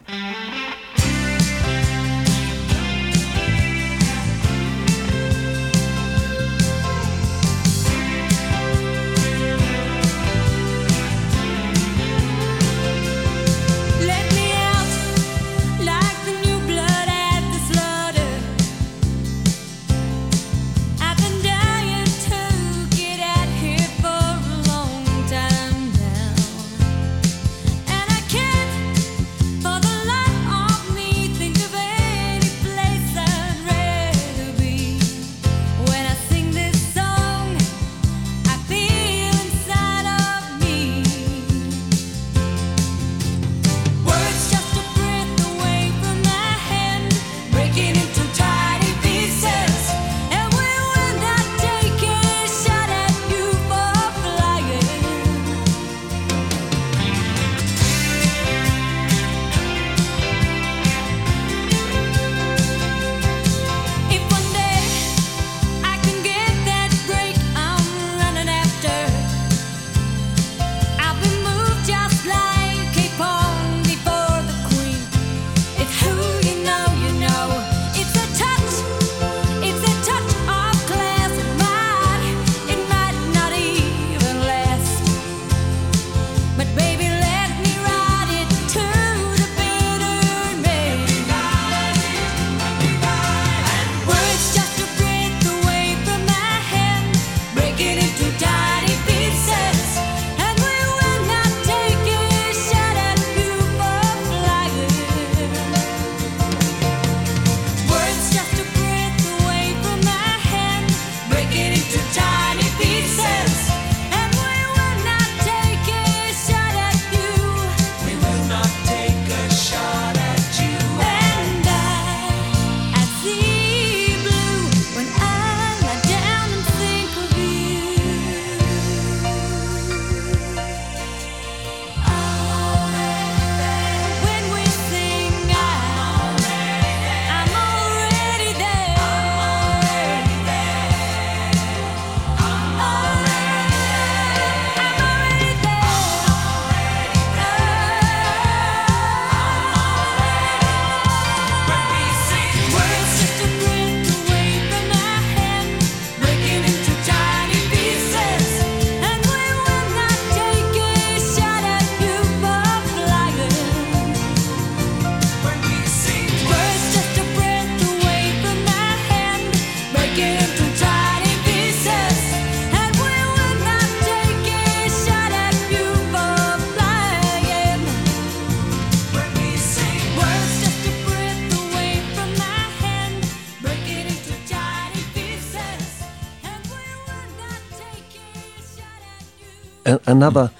Another 190.07 190.51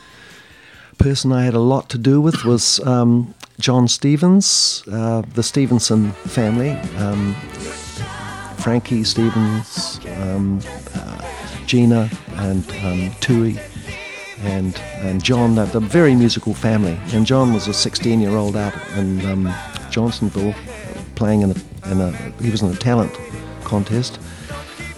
person 0.99 1.33
I 1.33 1.45
had 1.45 1.55
a 1.55 1.61
lot 1.61 1.89
to 1.91 1.99
do 1.99 2.21
with 2.21 2.45
was 2.45 2.81
um, 2.87 3.35
John 3.59 3.89
Stevens, 3.89 4.83
uh, 4.91 5.23
the 5.35 5.43
Stevenson 5.43 6.13
family, 6.13 6.71
um, 6.99 7.35
Frankie 8.59 9.05
Stevens, 9.05 10.01
um, 10.19 10.61
uh, 10.95 11.31
Gina, 11.67 12.11
and 12.37 12.71
um, 12.85 13.11
Tui, 13.21 13.59
and 14.43 14.77
and 14.97 15.23
John. 15.23 15.55
They're 15.55 15.65
a 15.75 15.81
very 15.81 16.15
musical 16.15 16.55
family. 16.55 16.99
And 17.13 17.27
John 17.27 17.53
was 17.53 17.69
a 17.69 17.71
16-year-old 17.71 18.57
out 18.57 18.75
in 18.97 19.25
um, 19.27 19.55
Johnsonville, 19.91 20.55
playing 21.15 21.43
in 21.43 21.51
a, 21.51 21.91
in 21.91 22.01
a 22.01 22.13
he 22.43 22.51
was 22.51 22.63
in 22.63 22.71
a 22.71 22.77
talent 22.77 23.13
contest. 23.65 24.19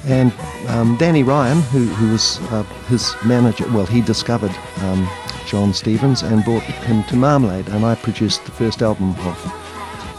And 0.06 0.32
um, 0.68 0.96
Danny 0.96 1.22
Ryan, 1.22 1.60
who, 1.62 1.84
who 1.84 2.12
was 2.12 2.40
uh, 2.50 2.64
his 2.88 3.14
manager, 3.24 3.70
well, 3.72 3.86
he 3.86 4.00
discovered 4.00 4.52
um, 4.80 5.08
John 5.46 5.72
Stevens 5.72 6.22
and 6.22 6.44
brought 6.44 6.62
him 6.62 7.04
to 7.04 7.16
Marmalade, 7.16 7.68
and 7.68 7.84
I 7.84 7.94
produced 7.94 8.44
the 8.44 8.52
first 8.52 8.82
album 8.82 9.10
of 9.20 9.62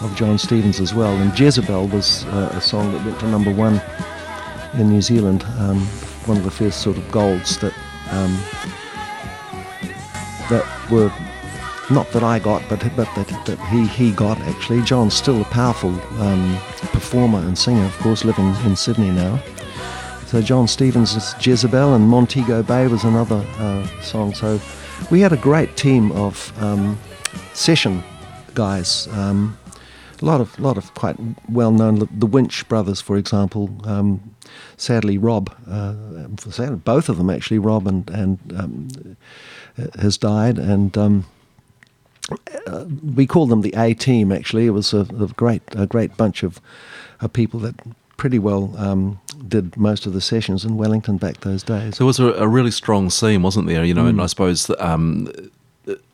of 0.04 0.13
John 0.15 0.38
Stevens 0.38 0.80
as 0.80 0.93
well. 0.93 1.15
And 1.15 1.38
Jezebel 1.38 1.88
was 1.88 2.26
uh, 2.26 2.52
a 2.54 2.62
song 2.62 2.91
that 2.91 3.06
went 3.06 3.19
to 3.22 3.28
number 3.28 3.52
one 3.52 3.82
in 4.74 4.89
New 4.89 5.02
Zealand, 5.02 5.43
um, 5.60 5.80
one 6.26 6.38
of 6.38 6.43
the 6.43 6.52
first 6.52 6.82
sort 6.82 6.98
of 6.98 7.10
golds 7.12 7.58
that 7.60 7.74
um, 8.12 8.38
that 10.50 10.65
were 10.91 11.12
not 11.89 12.10
that 12.12 12.24
I 12.24 12.39
got, 12.39 12.62
but 12.69 12.80
but 12.96 13.08
that, 13.15 13.46
that 13.46 13.60
he 13.69 13.88
he 13.88 14.12
got 14.12 14.38
actually. 14.41 14.82
John's 14.82 15.13
still 15.13 15.41
a 15.41 15.46
powerful 15.46 15.91
um, 16.22 16.58
performer 16.91 17.39
and 17.39 17.58
singer, 17.58 17.86
of 17.86 17.98
course, 18.00 18.26
living 18.26 18.54
in 18.65 18.76
Sydney 18.76 19.12
now. 19.12 19.41
So 20.34 20.41
John 20.41 20.67
Stevens 20.67 21.36
Jezebel, 21.39 21.93
and 21.93 22.10
Montego 22.10 22.63
Bay 22.63 22.88
was 22.88 23.04
another 23.04 23.46
uh, 23.60 23.86
song. 24.02 24.34
So 24.34 24.60
we 25.12 25.19
had 25.19 25.32
a 25.32 25.38
great 25.38 25.78
team 25.78 26.12
of 26.13 26.52
um, 26.60 26.98
session 27.54 28.04
guys. 28.56 29.08
Um, 29.10 29.56
a 30.19 30.26
lot 30.26 30.41
of 30.41 30.60
lot 30.60 30.76
of 30.76 30.91
quite 30.96 31.17
well 31.48 31.69
known. 31.69 32.10
The 32.12 32.26
Winch 32.26 32.67
brothers, 32.67 33.00
for 33.00 33.15
example. 33.15 33.69
Um, 33.84 34.34
sadly, 34.76 35.19
Rob, 35.19 35.56
uh, 35.69 35.93
sadly, 36.50 36.78
both 36.78 37.10
of 37.10 37.17
them 37.17 37.30
actually, 37.30 37.60
Rob 37.60 37.86
and 37.86 38.10
and 38.10 38.39
um, 38.58 39.17
has 40.00 40.17
died, 40.17 40.58
and 40.58 40.98
um, 40.98 41.26
uh, 42.65 42.86
we 43.15 43.28
call 43.28 43.46
them 43.46 43.62
the 43.62 43.76
A 43.78 43.93
team. 43.93 44.32
Actually, 44.32 44.65
it 44.65 44.72
was 44.72 44.96
a, 44.96 45.02
a 45.02 45.28
great 45.38 45.62
a 45.76 45.86
great 45.86 46.17
bunch 46.17 46.41
of, 46.41 46.60
of 47.22 47.32
people 47.34 47.60
that 47.60 47.76
pretty 48.24 48.40
well 48.40 48.74
um, 48.78 49.20
did 49.50 49.76
most 49.76 50.06
of 50.06 50.14
the 50.14 50.22
sessions 50.22 50.64
in 50.64 50.78
Wellington 50.78 51.18
back 51.18 51.42
those 51.42 51.62
days. 51.62 51.98
There 51.98 52.08
was 52.08 52.22
a, 52.22 52.28
a 52.36 52.48
really 52.48 52.72
strong 52.72 53.10
scene, 53.10 53.42
wasn't 53.42 53.68
there? 53.68 53.84
You 53.84 53.94
know, 53.94 54.06
and 54.06 54.22
I 54.22 54.28
suppose 54.28 54.72
um, 54.80 55.30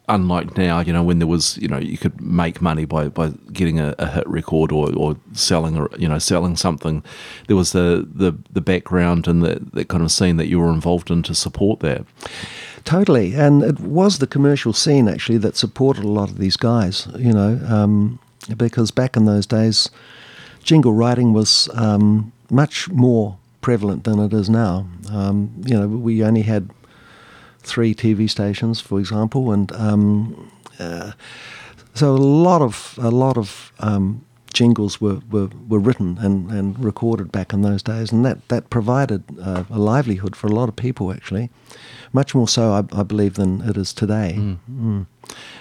unlike 0.07 0.57
now, 0.57 0.79
you 0.79 0.91
know, 0.91 1.03
when 1.03 1.19
there 1.19 1.27
was, 1.27 1.55
you 1.59 1.67
know, 1.67 1.77
you 1.77 1.99
could 1.99 2.19
make 2.19 2.63
money 2.63 2.85
by, 2.85 3.09
by 3.09 3.29
getting 3.53 3.79
a, 3.79 3.93
a 3.99 4.07
hit 4.07 4.27
record 4.27 4.71
or, 4.71 4.91
or 4.95 5.17
selling, 5.33 5.77
or 5.77 5.87
you 5.99 6.09
know, 6.09 6.17
selling 6.17 6.55
something. 6.55 7.03
There 7.45 7.55
was 7.55 7.73
the 7.73 8.09
the, 8.11 8.35
the 8.51 8.61
background 8.61 9.27
and 9.27 9.43
the, 9.43 9.59
that 9.73 9.89
kind 9.89 10.01
of 10.01 10.11
scene 10.11 10.37
that 10.37 10.47
you 10.47 10.59
were 10.59 10.71
involved 10.71 11.11
in 11.11 11.21
to 11.21 11.35
support 11.35 11.81
that. 11.81 12.05
Totally, 12.85 13.35
and 13.35 13.61
it 13.61 13.79
was 13.81 14.17
the 14.17 14.25
commercial 14.25 14.73
scene 14.73 15.07
actually 15.07 15.37
that 15.37 15.55
supported 15.55 16.03
a 16.03 16.07
lot 16.07 16.31
of 16.31 16.39
these 16.39 16.57
guys. 16.57 17.07
You 17.19 17.33
know, 17.33 17.61
um, 17.69 18.17
because 18.57 18.89
back 18.89 19.15
in 19.15 19.25
those 19.25 19.45
days, 19.45 19.91
jingle 20.63 20.93
writing 20.93 21.33
was 21.33 21.69
um, 21.73 22.31
much 22.49 22.89
more 22.89 23.37
prevalent 23.61 24.03
than 24.03 24.19
it 24.19 24.33
is 24.33 24.49
now. 24.49 24.87
Um, 25.11 25.51
you 25.65 25.77
know, 25.77 25.87
we 25.87 26.23
only 26.23 26.43
had 26.43 26.69
three 27.59 27.93
TV 27.93 28.29
stations, 28.29 28.79
for 28.81 28.99
example, 28.99 29.51
and 29.51 29.71
um, 29.73 30.51
uh, 30.79 31.11
so 31.93 32.15
a 32.15 32.17
lot 32.17 32.61
of 32.61 32.97
a 33.01 33.09
lot 33.09 33.37
of 33.37 33.71
um, 33.79 34.23
jingles 34.53 34.99
were, 34.99 35.19
were, 35.31 35.49
were 35.67 35.79
written 35.79 36.17
and, 36.19 36.49
and 36.51 36.83
recorded 36.83 37.31
back 37.31 37.53
in 37.53 37.61
those 37.61 37.83
days, 37.83 38.11
and 38.11 38.25
that 38.25 38.47
that 38.49 38.69
provided 38.69 39.23
uh, 39.41 39.63
a 39.69 39.79
livelihood 39.79 40.35
for 40.35 40.47
a 40.47 40.51
lot 40.51 40.69
of 40.69 40.75
people 40.75 41.11
actually, 41.11 41.49
much 42.13 42.33
more 42.33 42.47
so 42.47 42.71
I, 42.71 42.99
I 42.99 43.03
believe 43.03 43.35
than 43.35 43.61
it 43.61 43.77
is 43.77 43.93
today. 43.93 44.35
Mm. 44.37 45.05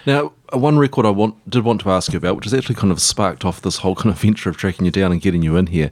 Now, 0.06 0.32
uh, 0.54 0.58
one 0.58 0.78
record 0.78 1.04
I 1.04 1.10
want 1.10 1.34
did 1.50 1.62
want 1.64 1.82
to 1.82 1.90
ask 1.90 2.12
you 2.12 2.16
about, 2.16 2.36
which 2.36 2.46
has 2.46 2.54
actually 2.54 2.76
kind 2.76 2.90
of 2.90 3.00
sparked 3.02 3.44
off 3.44 3.60
this 3.60 3.78
whole 3.78 3.94
kind 4.00 4.10
of 4.14 4.18
venture 4.20 4.48
of 4.48 4.56
tracking 4.56 4.86
you 4.86 4.90
down 4.90 5.12
and 5.12 5.20
getting 5.20 5.42
you 5.42 5.56
in 5.56 5.66
here, 5.66 5.90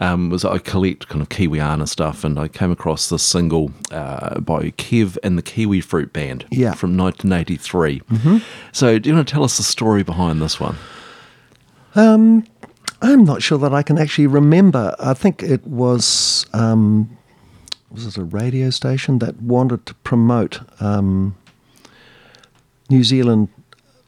um, 0.00 0.28
was 0.30 0.44
I 0.44 0.58
collect 0.58 1.08
kind 1.08 1.22
of 1.22 1.28
Kiwiana 1.28 1.88
stuff, 1.88 2.24
and 2.24 2.38
I 2.38 2.48
came 2.48 2.72
across 2.72 3.08
this 3.08 3.22
single 3.22 3.70
uh, 3.92 4.40
by 4.40 4.70
Kev 4.72 5.16
and 5.22 5.38
the 5.38 5.42
Kiwi 5.42 5.80
Fruit 5.80 6.12
Band 6.12 6.46
Yeah. 6.50 6.74
from 6.74 6.96
1983. 6.96 8.02
So, 8.72 8.98
do 8.98 9.08
you 9.08 9.14
want 9.14 9.28
to 9.28 9.32
tell 9.32 9.44
us 9.44 9.56
the 9.56 9.62
story 9.62 10.02
behind 10.02 10.42
this 10.42 10.58
one? 10.58 10.76
Um, 11.94 12.44
I'm 13.00 13.24
not 13.24 13.42
sure 13.42 13.58
that 13.58 13.74
I 13.74 13.82
can 13.82 13.98
actually 13.98 14.26
remember. 14.26 14.94
I 14.98 15.14
think 15.14 15.42
it 15.42 15.66
was 15.66 16.46
um, 16.52 17.16
was 17.90 18.06
it 18.06 18.16
a 18.16 18.24
radio 18.24 18.70
station 18.70 19.18
that 19.18 19.40
wanted 19.42 19.84
to 19.86 19.94
promote 19.96 20.60
um, 20.80 21.36
New 22.88 23.04
Zealand 23.04 23.48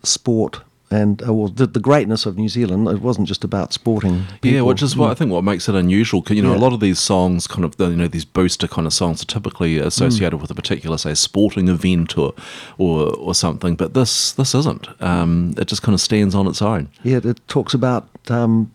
sport 0.03 0.63
and 0.95 1.23
uh, 1.27 1.33
well, 1.37 1.49
the, 1.49 1.67
the 1.67 1.81
greatness 1.81 2.27
of 2.27 2.37
New 2.37 2.49
Zealand. 2.49 2.89
It 2.89 3.01
wasn't 3.03 3.27
just 3.29 3.45
about 3.45 3.73
sporting. 3.73 4.17
Yeah, 4.43 4.63
which 4.69 4.83
is 4.83 4.97
what 4.97 5.11
I 5.11 5.15
think 5.15 5.31
what 5.33 5.45
makes 5.45 5.69
it 5.69 5.75
unusual. 5.75 6.23
You 6.29 6.43
know, 6.43 6.53
Yeah. 6.53 6.59
a 6.61 6.65
lot 6.67 6.73
of 6.73 6.81
these 6.81 6.99
songs, 7.01 7.47
kind 7.47 7.65
of, 7.65 7.75
you 7.79 7.97
know, 7.97 8.09
these 8.09 8.25
booster 8.25 8.69
kind 8.69 8.87
of 8.87 8.93
songs, 8.93 9.23
are 9.23 9.27
typically 9.37 9.79
associated 9.79 10.39
with 10.41 10.51
a 10.51 10.55
particular, 10.55 10.97
say, 10.99 11.15
sporting 11.15 11.69
event 11.69 12.17
or, 12.19 12.33
or, 12.79 13.15
or 13.17 13.35
something. 13.35 13.77
But 13.77 13.95
this, 13.95 14.33
this 14.33 14.55
isn't. 14.55 14.87
Um, 15.03 15.55
it 15.59 15.67
just 15.69 15.83
kind 15.83 15.95
of 15.95 16.01
stands 16.01 16.35
on 16.35 16.47
its 16.47 16.63
own. 16.63 16.89
Yeah, 17.03 17.21
it 17.25 17.41
talks 17.49 17.75
about 17.75 18.07
um, 18.31 18.71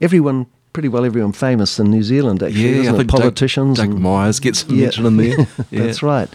everyone, 0.00 0.46
pretty 0.72 0.88
well 0.88 1.04
everyone 1.04 1.32
famous 1.32 1.78
in 1.78 1.90
New 1.90 2.02
Zealand. 2.02 2.42
Actually, 2.42 2.82
Yeah, 2.84 2.92
I 2.92 2.96
think 2.96 3.10
Doug- 3.10 3.20
politicians. 3.20 3.78
Doug, 3.78 3.90
and- 3.90 4.00
Myers 4.00 4.40
gets 4.40 4.64
Yeah. 4.68 4.82
mentioned 4.82 5.06
in 5.06 5.16
there. 5.16 5.36
Yeah. 5.70 5.82
That's 5.84 6.02
right. 6.02 6.28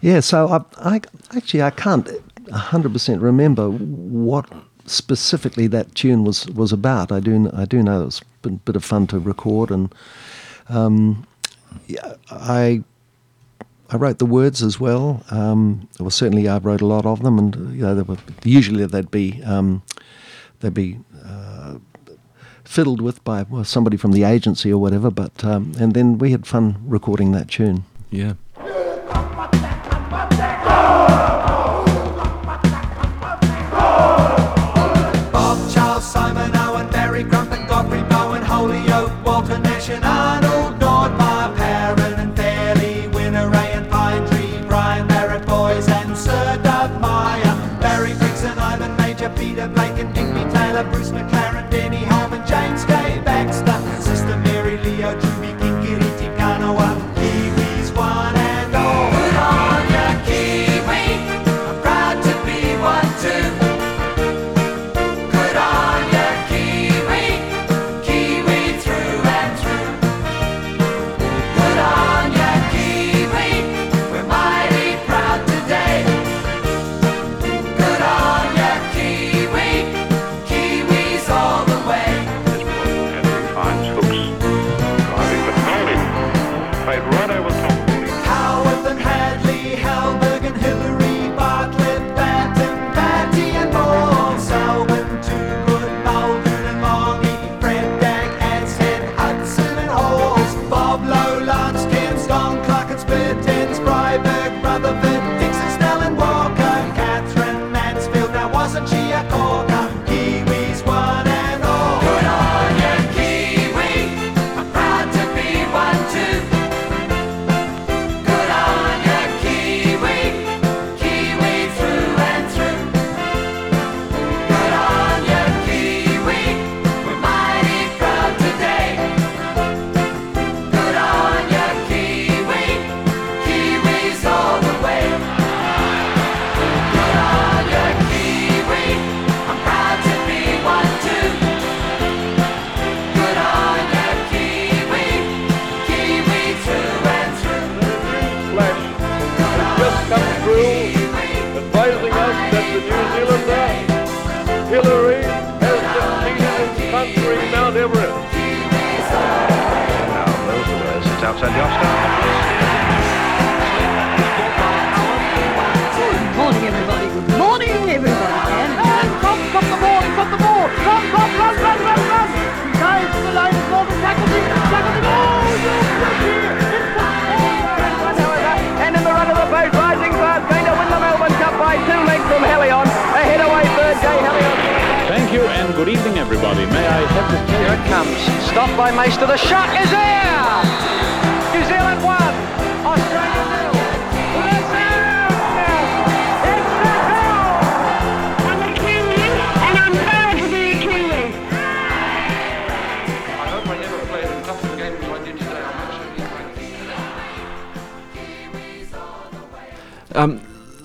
Yeah, 0.00 0.20
so 0.20 0.48
I, 0.48 0.90
I 0.94 1.00
actually 1.36 1.62
I 1.62 1.70
can't 1.70 2.08
hundred 2.52 2.92
percent 2.92 3.22
remember 3.22 3.70
what 3.70 4.50
specifically 4.86 5.66
that 5.68 5.94
tune 5.94 6.24
was, 6.24 6.46
was 6.48 6.72
about. 6.72 7.12
I 7.12 7.20
do 7.20 7.50
I 7.52 7.64
do 7.64 7.82
know 7.82 8.02
it 8.02 8.06
was 8.06 8.22
a 8.44 8.50
bit, 8.50 8.76
of 8.76 8.84
fun 8.84 9.06
to 9.08 9.18
record, 9.18 9.70
and 9.70 9.94
um, 10.68 11.26
I 12.30 12.82
I 13.90 13.96
wrote 13.96 14.18
the 14.18 14.26
words 14.26 14.62
as 14.62 14.78
well. 14.78 15.24
Um, 15.30 15.88
well, 15.98 16.10
certainly 16.10 16.48
I 16.48 16.58
wrote 16.58 16.80
a 16.80 16.86
lot 16.86 17.06
of 17.06 17.22
them, 17.22 17.38
and 17.38 17.54
you 17.74 17.82
know, 17.82 17.94
they 17.94 18.02
were, 18.02 18.18
usually 18.44 18.84
they'd 18.86 19.10
be 19.10 19.42
um, 19.44 19.82
they'd 20.60 20.74
be 20.74 20.98
uh, 21.24 21.78
fiddled 22.64 23.00
with 23.00 23.22
by 23.24 23.42
well, 23.42 23.64
somebody 23.64 23.96
from 23.96 24.12
the 24.12 24.24
agency 24.24 24.72
or 24.72 24.78
whatever. 24.78 25.10
But 25.10 25.44
um, 25.44 25.72
and 25.78 25.94
then 25.94 26.18
we 26.18 26.32
had 26.32 26.46
fun 26.46 26.78
recording 26.84 27.32
that 27.32 27.48
tune. 27.48 27.84
Yeah. 28.10 28.34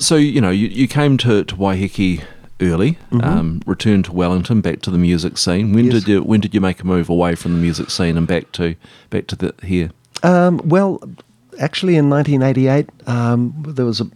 So 0.03 0.15
you 0.15 0.41
know 0.41 0.49
you, 0.49 0.67
you 0.67 0.87
came 0.87 1.17
to, 1.19 1.43
to 1.43 1.55
Waiheke 1.55 2.23
early, 2.61 2.97
um, 3.21 3.61
returned 3.65 4.05
to 4.05 4.11
Wellington, 4.13 4.61
back 4.61 4.81
to 4.81 4.91
the 4.91 4.97
music 4.97 5.37
scene. 5.37 5.73
When 5.73 5.85
Yes. 5.85 5.93
did 5.95 6.07
you 6.07 6.23
when 6.23 6.39
did 6.39 6.53
you 6.53 6.61
make 6.61 6.81
a 6.81 6.85
move 6.85 7.09
away 7.09 7.35
from 7.35 7.53
the 7.53 7.59
music 7.59 7.89
scene 7.89 8.17
and 8.17 8.27
back 8.27 8.51
to 8.53 8.75
back 9.09 9.27
to 9.27 9.35
the 9.35 9.53
here? 9.63 9.91
Um, 10.21 10.61
well, 10.63 11.01
actually, 11.59 11.95
in 11.95 12.09
1988, 12.09 12.89
um, 13.07 13.53
there 13.67 13.85
was 13.85 14.01
a 14.01 14.07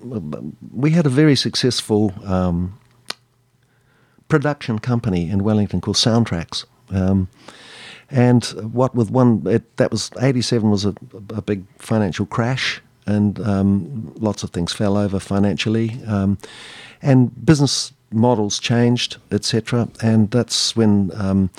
we 0.73 0.91
had 0.91 1.05
a 1.05 1.09
very 1.09 1.35
successful 1.35 2.13
um, 2.25 2.79
production 4.27 4.79
company 4.79 5.29
in 5.29 5.43
Wellington 5.43 5.81
called 5.81 5.97
Soundtracks. 5.97 6.65
Um, 6.89 7.27
and 8.09 8.45
what 8.73 8.95
with 8.95 9.11
one 9.11 9.43
it, 9.45 9.75
that 9.75 9.91
was 9.91 10.11
87 10.21 10.69
was 10.69 10.85
a, 10.85 10.95
a 11.29 11.41
big 11.41 11.65
financial 11.77 12.25
crash 12.25 12.81
and 13.07 13.39
um, 13.39 14.13
lots 14.17 14.43
of 14.43 14.51
things 14.51 14.73
fell 14.73 14.97
over 14.97 15.19
financially 15.19 15.99
um, 16.05 16.37
and 17.01 17.45
business 17.45 17.93
models 18.11 18.59
changed 18.59 19.17
etc 19.31 19.87
and 20.01 20.31
that's 20.31 20.75
when 20.75 21.11
um, 21.15 21.49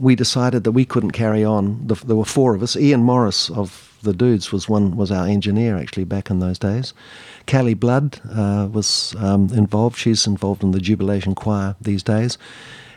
we 0.00 0.14
decided 0.14 0.64
that 0.64 0.72
we 0.72 0.84
couldn't 0.84 1.10
carry 1.10 1.44
on. 1.44 1.86
The, 1.86 1.94
there 1.94 2.16
were 2.16 2.24
four 2.24 2.54
of 2.54 2.62
us. 2.62 2.74
Ian 2.74 3.02
Morris 3.02 3.50
of 3.50 3.98
the 4.02 4.14
Dudes 4.14 4.50
was 4.50 4.68
one 4.68 4.96
was 4.96 5.10
our 5.10 5.26
engineer 5.26 5.76
actually 5.76 6.04
back 6.04 6.30
in 6.30 6.38
those 6.38 6.58
days. 6.58 6.94
Callie 7.46 7.74
Blood 7.74 8.18
uh, 8.30 8.68
was 8.72 9.14
um, 9.18 9.50
involved. 9.52 9.98
She's 9.98 10.26
involved 10.26 10.62
in 10.62 10.70
the 10.70 10.80
Jubilation 10.80 11.34
Choir 11.34 11.76
these 11.80 12.02
days. 12.02 12.38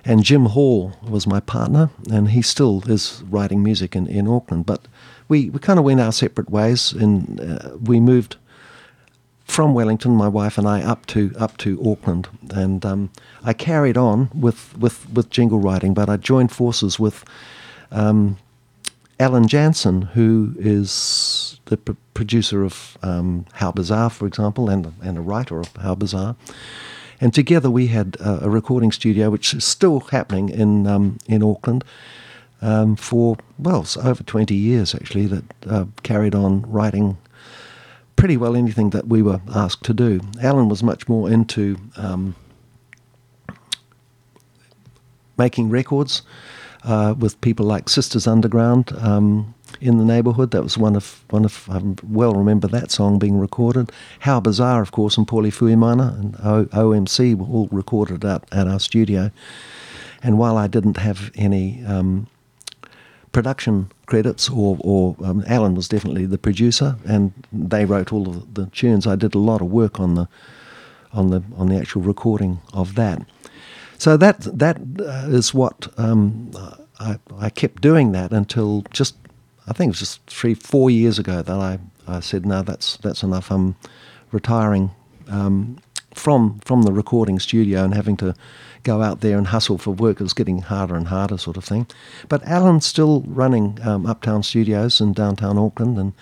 And 0.06 0.24
Jim 0.24 0.48
Hall 0.48 0.94
was 1.02 1.26
my 1.26 1.40
partner, 1.40 1.90
and 2.12 2.30
he 2.30 2.42
still 2.42 2.84
is 2.90 3.24
writing 3.30 3.64
music 3.64 3.96
in, 3.96 4.06
in 4.08 4.28
Auckland. 4.28 4.66
But 4.66 4.86
we, 5.34 5.50
we 5.50 5.58
kind 5.58 5.80
of 5.80 5.86
went 5.86 6.00
our 6.00 6.12
separate 6.12 6.52
ways, 6.52 6.94
and 6.94 7.42
uh, 7.42 7.76
we 7.82 8.00
moved 8.00 8.36
from 9.46 9.74
Wellington, 9.74 10.12
my 10.12 10.28
wife 10.28 10.60
and 10.60 10.68
I, 10.68 10.84
up 10.84 11.08
to 11.08 11.34
up 11.40 11.58
to 11.58 11.82
Auckland, 11.84 12.28
and 12.54 12.86
um, 12.86 13.10
I 13.44 13.54
carried 13.54 13.98
on 13.98 14.30
with, 14.36 14.78
with, 14.78 15.10
with 15.10 15.32
jingle 15.32 15.60
writing, 15.60 15.96
but 15.96 16.08
I 16.08 16.18
joined 16.18 16.52
forces 16.52 17.00
with 17.00 17.26
um, 17.92 18.38
Alan 19.20 19.48
Jansson, 19.48 20.10
who 20.10 20.54
is 20.60 21.60
the 21.66 21.78
p- 21.78 21.96
producer 22.14 22.64
of 22.64 22.96
um, 23.02 23.48
How 23.54 23.72
Bizarre, 23.72 24.12
for 24.12 24.28
example, 24.28 24.70
and 24.70 24.94
and 25.02 25.18
a 25.18 25.22
writer 25.22 25.60
of 25.60 25.76
How 25.78 25.96
Bizarre. 25.96 26.36
And 27.20 27.34
together 27.34 27.72
we 27.72 27.88
had 27.88 28.18
uh, 28.20 28.40
a 28.42 28.50
recording 28.52 28.92
studio, 28.92 29.32
which 29.32 29.56
is 29.56 29.66
still 29.66 30.00
happening 30.12 30.50
in 30.50 30.86
um, 30.86 31.18
in 31.26 31.42
Auckland 31.42 31.84
um, 32.64 32.95
for 32.95 33.38
well 33.59 33.86
over 34.03 34.24
twenty 34.24 34.55
years 34.55 34.95
actually. 34.95 35.28
That 35.28 35.43
uh, 35.68 35.86
carried 36.01 36.34
on 36.36 36.64
writing 36.64 37.18
pretty 38.16 38.38
well 38.38 38.55
anything 38.55 38.91
that 38.91 39.07
we 39.07 39.22
were 39.22 39.41
asked 39.53 39.84
to 39.84 39.93
do. 39.93 40.22
Alan 40.41 40.70
was 40.70 40.82
much 40.82 41.07
more 41.09 41.30
into 41.30 41.78
um, 41.97 42.36
making 45.38 45.70
records 45.70 46.22
uh, 46.84 47.16
with 47.18 47.39
people 47.41 47.66
like 47.66 47.89
Sisters 47.89 48.28
Underground 48.28 48.93
um, 48.99 49.53
in 49.82 49.97
the 49.97 50.05
neighbourhood. 50.05 50.51
That 50.51 50.64
was 50.64 50.78
one 50.78 50.95
of 50.95 51.24
one 51.30 51.45
of 51.45 51.68
I 51.70 51.82
well 52.07 52.34
remember 52.34 52.68
that 52.68 52.91
song 52.91 53.20
being 53.20 53.39
recorded. 53.39 53.91
How 54.20 54.39
Bizarre, 54.39 54.82
of 54.82 54.91
course, 54.91 55.18
and 55.18 55.28
Paulie 55.28 55.53
Fuemana 55.53 56.18
and 56.20 56.36
o- 56.43 56.66
OMC 56.66 57.36
were 57.36 57.45
all 57.45 57.68
recorded 57.72 58.24
at, 58.26 58.45
at 58.51 58.68
our 58.68 58.80
studio. 58.80 59.32
And 60.22 60.38
while 60.38 60.57
I 60.57 60.68
didn't 60.68 60.97
have 60.97 61.32
any 61.36 61.84
um, 61.86 62.28
production 63.34 63.92
credits, 64.06 64.50
or, 64.50 64.78
or 64.80 65.18
um, 65.24 65.44
Alan 65.48 65.76
was 65.76 65.90
definitely 65.90 66.26
the 66.26 66.38
producer, 66.38 66.96
and 67.06 67.34
they 67.52 67.84
wrote 67.84 68.14
all 68.14 68.30
of 68.30 68.54
the 68.54 68.68
tunes. 68.68 69.06
I 69.06 69.16
did 69.18 69.36
a 69.36 69.40
lot 69.40 69.62
of 69.62 69.68
work 69.68 70.00
on 70.00 70.16
the 70.16 70.30
on 71.12 71.30
the 71.30 71.44
on 71.58 71.68
the 71.68 71.76
actual 71.76 72.02
recording 72.02 72.62
of 72.74 72.96
that. 72.96 73.22
So 73.98 74.18
that 74.18 74.40
that 74.60 74.78
uh, 75.00 75.28
is 75.30 75.54
what 75.54 75.88
um, 75.98 76.52
I, 77.00 77.20
I 77.38 77.50
kept 77.50 77.82
doing 77.82 78.12
that 78.14 78.32
until 78.32 78.84
just 78.92 79.16
I 79.68 79.74
think 79.74 79.90
it 79.90 79.92
was 79.92 80.00
just 80.00 80.26
three 80.28 80.54
four 80.54 80.90
years 80.90 81.20
ago 81.20 81.42
that 81.42 81.56
I, 81.56 81.80
I 82.08 82.20
said 82.20 82.46
no 82.46 82.62
that's 82.64 82.98
that's 82.98 83.24
enough 83.24 83.52
I'm 83.52 83.76
retiring 84.32 84.92
um, 85.30 85.78
from 86.14 86.59
from 86.66 86.84
the 86.84 86.91
recording 86.91 87.39
studio 87.39 87.84
and 87.84 87.93
having 87.93 88.18
to 88.18 88.34
go 88.84 89.01
out 89.01 89.22
there 89.22 89.38
and 89.38 89.47
hustle 89.47 89.78
for 89.78 89.91
work. 89.91 90.20
It 90.20 90.24
was 90.24 90.34
getting 90.34 90.59
harder 90.59 90.95
and 90.95 91.07
harder, 91.07 91.38
sort 91.38 91.57
of 91.57 91.64
thing. 91.64 91.88
But 92.30 92.45
Alan's 92.45 92.86
still 92.86 93.22
running 93.22 93.80
um, 93.84 94.05
Uptown 94.05 94.43
Studios 94.43 95.01
in 95.01 95.14
downtown 95.14 95.57
Auckland, 95.57 95.97
and 95.97 96.14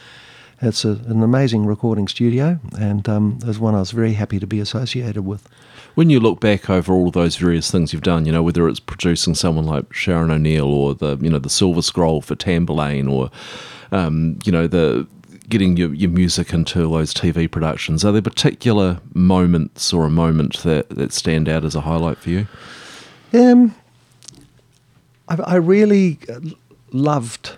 it's 0.61 0.85
a, 0.85 0.91
an 1.07 1.23
amazing 1.23 1.65
recording 1.65 2.07
studio, 2.07 2.59
and 2.79 3.07
um, 3.09 3.39
it's 3.43 3.57
one 3.57 3.75
I 3.75 3.79
was 3.79 3.91
very 3.91 4.13
happy 4.13 4.39
to 4.39 4.47
be 4.47 4.59
associated 4.59 5.25
with. 5.25 5.47
When 5.95 6.09
you 6.09 6.19
look 6.19 6.39
back 6.39 6.69
over 6.69 6.93
all 6.93 7.11
those 7.11 7.35
various 7.35 7.69
things 7.69 7.91
you've 7.91 8.03
done, 8.03 8.25
you 8.25 8.31
know 8.31 8.43
whether 8.43 8.69
it's 8.69 8.79
producing 8.79 9.35
someone 9.35 9.65
like 9.65 9.91
Sharon 9.93 10.31
O'Neill 10.31 10.67
or 10.67 10.93
the 10.95 11.17
you 11.17 11.29
know 11.29 11.39
the 11.39 11.49
Silver 11.49 11.81
Scroll 11.81 12.21
for 12.21 12.35
Tamburlaine 12.35 13.11
or 13.11 13.29
um, 13.91 14.39
you 14.45 14.51
know 14.51 14.67
the 14.67 15.07
getting 15.51 15.77
your, 15.77 15.93
your 15.93 16.09
music 16.09 16.53
into 16.53 16.79
those 16.79 17.13
TV 17.13 17.49
productions, 17.49 18.03
are 18.03 18.11
there 18.11 18.21
particular 18.21 18.99
moments 19.13 19.93
or 19.93 20.05
a 20.05 20.09
moment 20.09 20.63
that, 20.63 20.89
that 20.89 21.13
stand 21.13 21.47
out 21.47 21.63
as 21.63 21.75
a 21.75 21.81
highlight 21.81 22.17
for 22.17 22.31
you? 22.31 22.47
Um, 23.33 23.75
I, 25.27 25.35
I 25.35 25.55
really 25.57 26.17
uh, 26.27 26.39
loved 26.91 27.57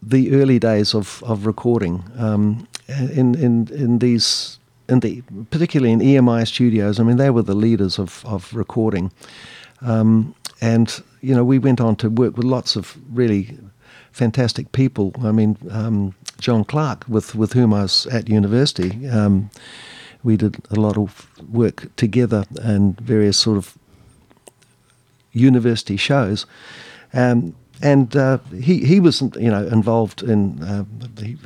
the 0.00 0.32
early 0.32 0.60
days 0.60 0.94
of, 0.94 1.22
of 1.24 1.44
recording 1.44 2.04
um, 2.16 2.68
in, 2.88 3.34
in 3.34 3.68
in 3.68 3.98
these 3.98 4.58
in 4.88 5.00
the 5.00 5.22
particularly 5.50 5.92
in 5.92 6.00
EMI 6.00 6.46
studios. 6.46 6.98
I 6.98 7.02
mean, 7.02 7.16
they 7.16 7.30
were 7.30 7.42
the 7.42 7.54
leaders 7.54 7.98
of 7.98 8.24
of 8.24 8.54
recording, 8.54 9.10
um, 9.82 10.34
and 10.60 11.02
you 11.20 11.34
know 11.34 11.44
we 11.44 11.58
went 11.58 11.80
on 11.80 11.96
to 11.96 12.08
work 12.08 12.36
with 12.36 12.46
lots 12.46 12.76
of 12.76 12.96
really 13.12 13.58
fantastic 14.18 14.72
people. 14.72 15.12
I 15.22 15.32
mean, 15.32 15.56
um, 15.70 16.14
John 16.40 16.64
Clark, 16.64 17.04
with 17.08 17.34
with 17.34 17.52
whom 17.52 17.72
I 17.72 17.82
was 17.82 18.06
at 18.06 18.28
university. 18.28 19.08
Um, 19.08 19.50
we 20.24 20.36
did 20.36 20.56
a 20.70 20.80
lot 20.80 20.98
of 20.98 21.28
work 21.48 21.94
together 21.96 22.44
and 22.60 23.00
various 23.00 23.38
sort 23.38 23.56
of 23.56 23.78
university 25.32 25.96
shows. 25.96 26.44
Um, 27.12 27.54
and 27.80 28.16
uh, 28.16 28.38
he 28.60 28.84
he 28.84 29.00
was 29.00 29.22
you 29.22 29.50
know 29.50 29.66
involved 29.66 30.22
in 30.22 30.62
uh, 30.62 30.84
the, 31.14 31.36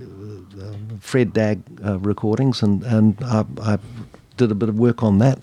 uh, 0.60 0.74
Fred 1.00 1.32
Dagg 1.32 1.60
uh, 1.84 1.98
recordings, 1.98 2.62
and 2.62 2.82
and 2.84 3.16
I, 3.22 3.44
I 3.60 3.78
did 4.38 4.50
a 4.50 4.54
bit 4.54 4.68
of 4.70 4.78
work 4.78 5.02
on 5.02 5.18
that. 5.18 5.38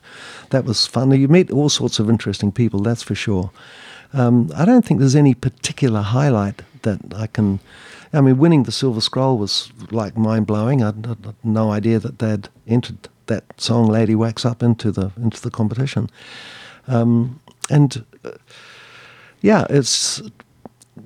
That 0.50 0.66
was 0.66 0.88
fun. 0.88 1.12
You 1.12 1.28
meet 1.28 1.52
all 1.52 1.70
sorts 1.70 2.00
of 2.00 2.10
interesting 2.10 2.52
people, 2.52 2.80
that's 2.80 3.04
for 3.04 3.16
sure. 3.16 3.52
Um, 4.14 4.52
I 4.56 4.66
don't 4.66 4.84
think 4.84 5.00
there's 5.00 5.16
any 5.16 5.36
particular 5.36 6.02
highlight 6.02 6.64
that 6.84 7.00
I 7.16 7.28
can. 7.28 7.60
I 8.12 8.22
mean, 8.22 8.38
winning 8.38 8.64
the 8.64 8.72
Silver 8.72 9.02
Scroll 9.02 9.38
was 9.38 9.72
like 9.92 10.18
mind 10.18 10.48
blowing. 10.48 10.82
I 10.82 10.88
had 10.88 11.36
no 11.44 11.72
idea 11.72 12.00
that 12.00 12.20
they'd 12.20 12.50
entered 12.68 13.08
that 13.28 13.44
song 13.58 13.88
"Lady 13.88 14.16
Wakes 14.16 14.46
Up" 14.46 14.64
into 14.64 14.92
the 14.92 15.12
into 15.18 15.42
the 15.42 15.52
competition. 15.52 16.10
Um, 16.88 17.40
and 17.70 18.04
uh, 18.26 18.32
yeah, 19.42 19.66
it's 19.70 20.22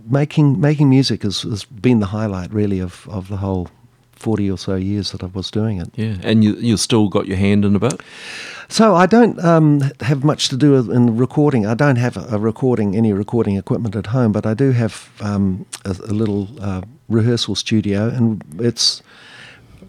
making 0.09 0.59
making 0.59 0.89
music 0.89 1.23
has, 1.23 1.41
has 1.41 1.65
been 1.65 1.99
the 1.99 2.07
highlight 2.07 2.53
really 2.53 2.79
of, 2.79 3.07
of 3.09 3.27
the 3.27 3.37
whole 3.37 3.67
forty 4.11 4.49
or 4.49 4.57
so 4.57 4.75
years 4.75 5.11
that 5.11 5.23
I 5.23 5.27
was 5.27 5.51
doing 5.51 5.79
it. 5.79 5.89
Yeah, 5.95 6.17
and 6.23 6.43
you 6.43 6.55
you 6.55 6.77
still 6.77 7.09
got 7.09 7.27
your 7.27 7.37
hand 7.37 7.65
in 7.65 7.75
a 7.75 7.79
bit. 7.79 8.01
So 8.69 8.95
I 8.95 9.05
don't 9.05 9.43
um, 9.43 9.81
have 9.99 10.23
much 10.23 10.49
to 10.49 10.57
do 10.57 10.71
with 10.71 10.89
in 10.89 11.17
recording. 11.17 11.65
I 11.65 11.73
don't 11.73 11.97
have 11.97 12.17
a 12.31 12.39
recording 12.39 12.95
any 12.95 13.13
recording 13.13 13.57
equipment 13.57 13.95
at 13.95 14.07
home, 14.07 14.31
but 14.31 14.45
I 14.45 14.53
do 14.53 14.71
have 14.71 15.09
um, 15.21 15.65
a, 15.85 15.91
a 15.91 16.13
little 16.13 16.49
uh, 16.61 16.81
rehearsal 17.09 17.55
studio, 17.55 18.07
and 18.07 18.43
it's 18.59 19.01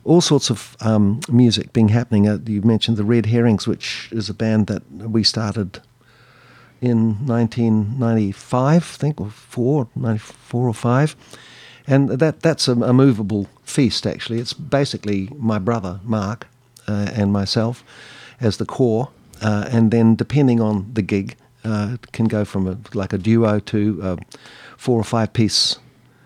all 0.04 0.20
sorts 0.20 0.50
of 0.50 0.76
um, 0.80 1.20
music 1.28 1.72
being 1.72 1.88
happening. 1.88 2.28
Uh, 2.28 2.38
you 2.46 2.62
mentioned 2.62 2.96
the 2.96 3.04
Red 3.04 3.26
Herrings, 3.26 3.66
which 3.66 4.08
is 4.12 4.28
a 4.28 4.34
band 4.34 4.66
that 4.66 4.82
we 4.90 5.22
started 5.22 5.80
in 6.80 7.26
1995, 7.26 8.74
I 8.74 8.78
think, 8.80 9.20
or 9.20 9.30
four, 9.30 9.88
94 9.94 10.68
or 10.68 10.74
five. 10.74 11.16
And 11.86 12.08
that 12.08 12.40
that's 12.40 12.68
a, 12.68 12.72
a 12.72 12.92
movable 12.92 13.46
feast, 13.62 14.06
actually. 14.06 14.40
It's 14.40 14.52
basically 14.52 15.28
my 15.36 15.58
brother, 15.58 16.00
Mark, 16.02 16.46
uh, 16.88 17.10
and 17.14 17.32
myself 17.32 17.84
as 18.40 18.56
the 18.56 18.66
core. 18.66 19.10
Uh, 19.42 19.68
and 19.70 19.90
then, 19.90 20.14
depending 20.14 20.60
on 20.60 20.90
the 20.94 21.02
gig, 21.02 21.36
uh, 21.64 21.96
can 22.12 22.26
go 22.26 22.44
from 22.44 22.66
a, 22.66 22.78
like 22.96 23.12
a 23.12 23.18
duo 23.18 23.58
to 23.58 24.00
a 24.02 24.18
four 24.76 24.98
or 24.98 25.04
five 25.04 25.32
piece 25.32 25.78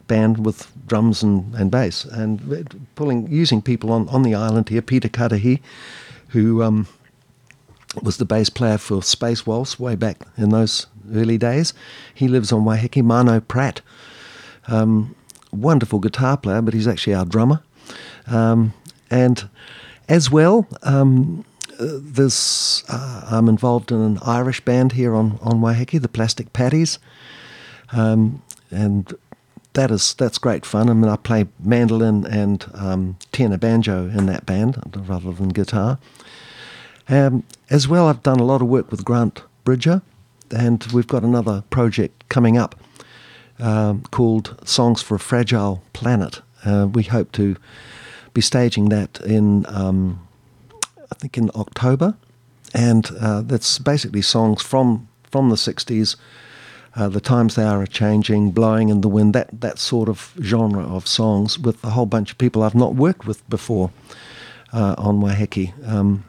band 0.06 0.44
with 0.44 0.70
drums 0.86 1.22
and, 1.22 1.54
and 1.54 1.70
bass. 1.70 2.04
And 2.04 2.78
pulling 2.94 3.30
using 3.30 3.62
people 3.62 3.92
on, 3.92 4.08
on 4.08 4.22
the 4.22 4.34
island 4.34 4.68
here, 4.68 4.82
Peter 4.82 5.08
Katahi, 5.08 5.60
who 6.28 6.62
um, 6.62 6.86
was 8.02 8.16
the 8.16 8.24
bass 8.24 8.50
player 8.50 8.78
for 8.78 9.02
Space 9.02 9.46
Waltz 9.46 9.78
way 9.78 9.94
back 9.94 10.22
in 10.36 10.50
those 10.50 10.86
early 11.14 11.38
days. 11.38 11.72
He 12.14 12.28
lives 12.28 12.52
on 12.52 12.64
Waiheke. 12.64 13.02
Mano 13.02 13.40
Pratt, 13.40 13.80
um, 14.66 15.14
wonderful 15.52 15.98
guitar 15.98 16.36
player, 16.36 16.62
but 16.62 16.74
he's 16.74 16.88
actually 16.88 17.14
our 17.14 17.24
drummer. 17.24 17.62
Um, 18.26 18.74
and 19.10 19.48
as 20.08 20.30
well, 20.30 20.66
um, 20.82 21.44
uh, 21.57 21.57
there's, 21.78 22.84
uh, 22.88 23.28
I'm 23.30 23.48
involved 23.48 23.92
in 23.92 24.00
an 24.00 24.18
Irish 24.24 24.60
band 24.64 24.92
here 24.92 25.14
on, 25.14 25.38
on 25.42 25.60
Waiheke, 25.60 26.00
the 26.00 26.08
Plastic 26.08 26.52
Patties. 26.52 26.98
Um, 27.92 28.42
and 28.70 29.14
that 29.74 29.90
is 29.90 30.14
that's 30.14 30.38
great 30.38 30.66
fun. 30.66 30.90
I 30.90 30.92
mean, 30.92 31.08
I 31.08 31.16
play 31.16 31.46
mandolin 31.60 32.26
and 32.26 32.66
um, 32.74 33.16
tenor 33.32 33.58
banjo 33.58 34.08
in 34.08 34.26
that 34.26 34.44
band 34.44 34.76
rather 35.08 35.32
than 35.32 35.50
guitar. 35.50 35.98
Um, 37.08 37.44
as 37.70 37.88
well, 37.88 38.08
I've 38.08 38.22
done 38.22 38.40
a 38.40 38.44
lot 38.44 38.60
of 38.60 38.68
work 38.68 38.90
with 38.90 39.04
Grant 39.04 39.42
Bridger, 39.64 40.02
and 40.50 40.84
we've 40.92 41.06
got 41.06 41.22
another 41.22 41.62
project 41.70 42.28
coming 42.28 42.58
up 42.58 42.74
um, 43.58 44.02
called 44.10 44.58
Songs 44.64 45.00
for 45.00 45.14
a 45.14 45.18
Fragile 45.20 45.82
Planet. 45.92 46.42
Uh, 46.64 46.88
we 46.92 47.04
hope 47.04 47.32
to 47.32 47.56
be 48.34 48.40
staging 48.40 48.88
that 48.90 49.20
in, 49.20 49.64
um, 49.68 50.27
I 51.10 51.14
think, 51.14 51.38
in 51.38 51.50
October, 51.54 52.14
and 52.74 53.10
uh, 53.20 53.42
that's 53.42 53.78
basically 53.78 54.22
songs 54.22 54.62
from 54.62 55.08
from 55.30 55.50
the 55.50 55.56
'60s. 55.56 56.16
Uh, 56.96 57.08
the 57.08 57.20
times 57.20 57.54
they 57.54 57.62
are 57.62 57.86
changing, 57.86 58.50
blowing 58.50 58.88
in 58.88 59.02
the 59.02 59.08
wind, 59.08 59.32
that, 59.32 59.48
that 59.60 59.78
sort 59.78 60.08
of 60.08 60.34
genre 60.42 60.82
of 60.82 61.06
songs 61.06 61.56
with 61.56 61.84
a 61.84 61.90
whole 61.90 62.06
bunch 62.06 62.32
of 62.32 62.38
people 62.38 62.62
I've 62.62 62.74
not 62.74 62.96
worked 62.96 63.24
with 63.24 63.48
before 63.48 63.92
uh, 64.72 64.96
on 64.98 65.20
Waiheke. 65.20 65.72
Um, 65.86 66.24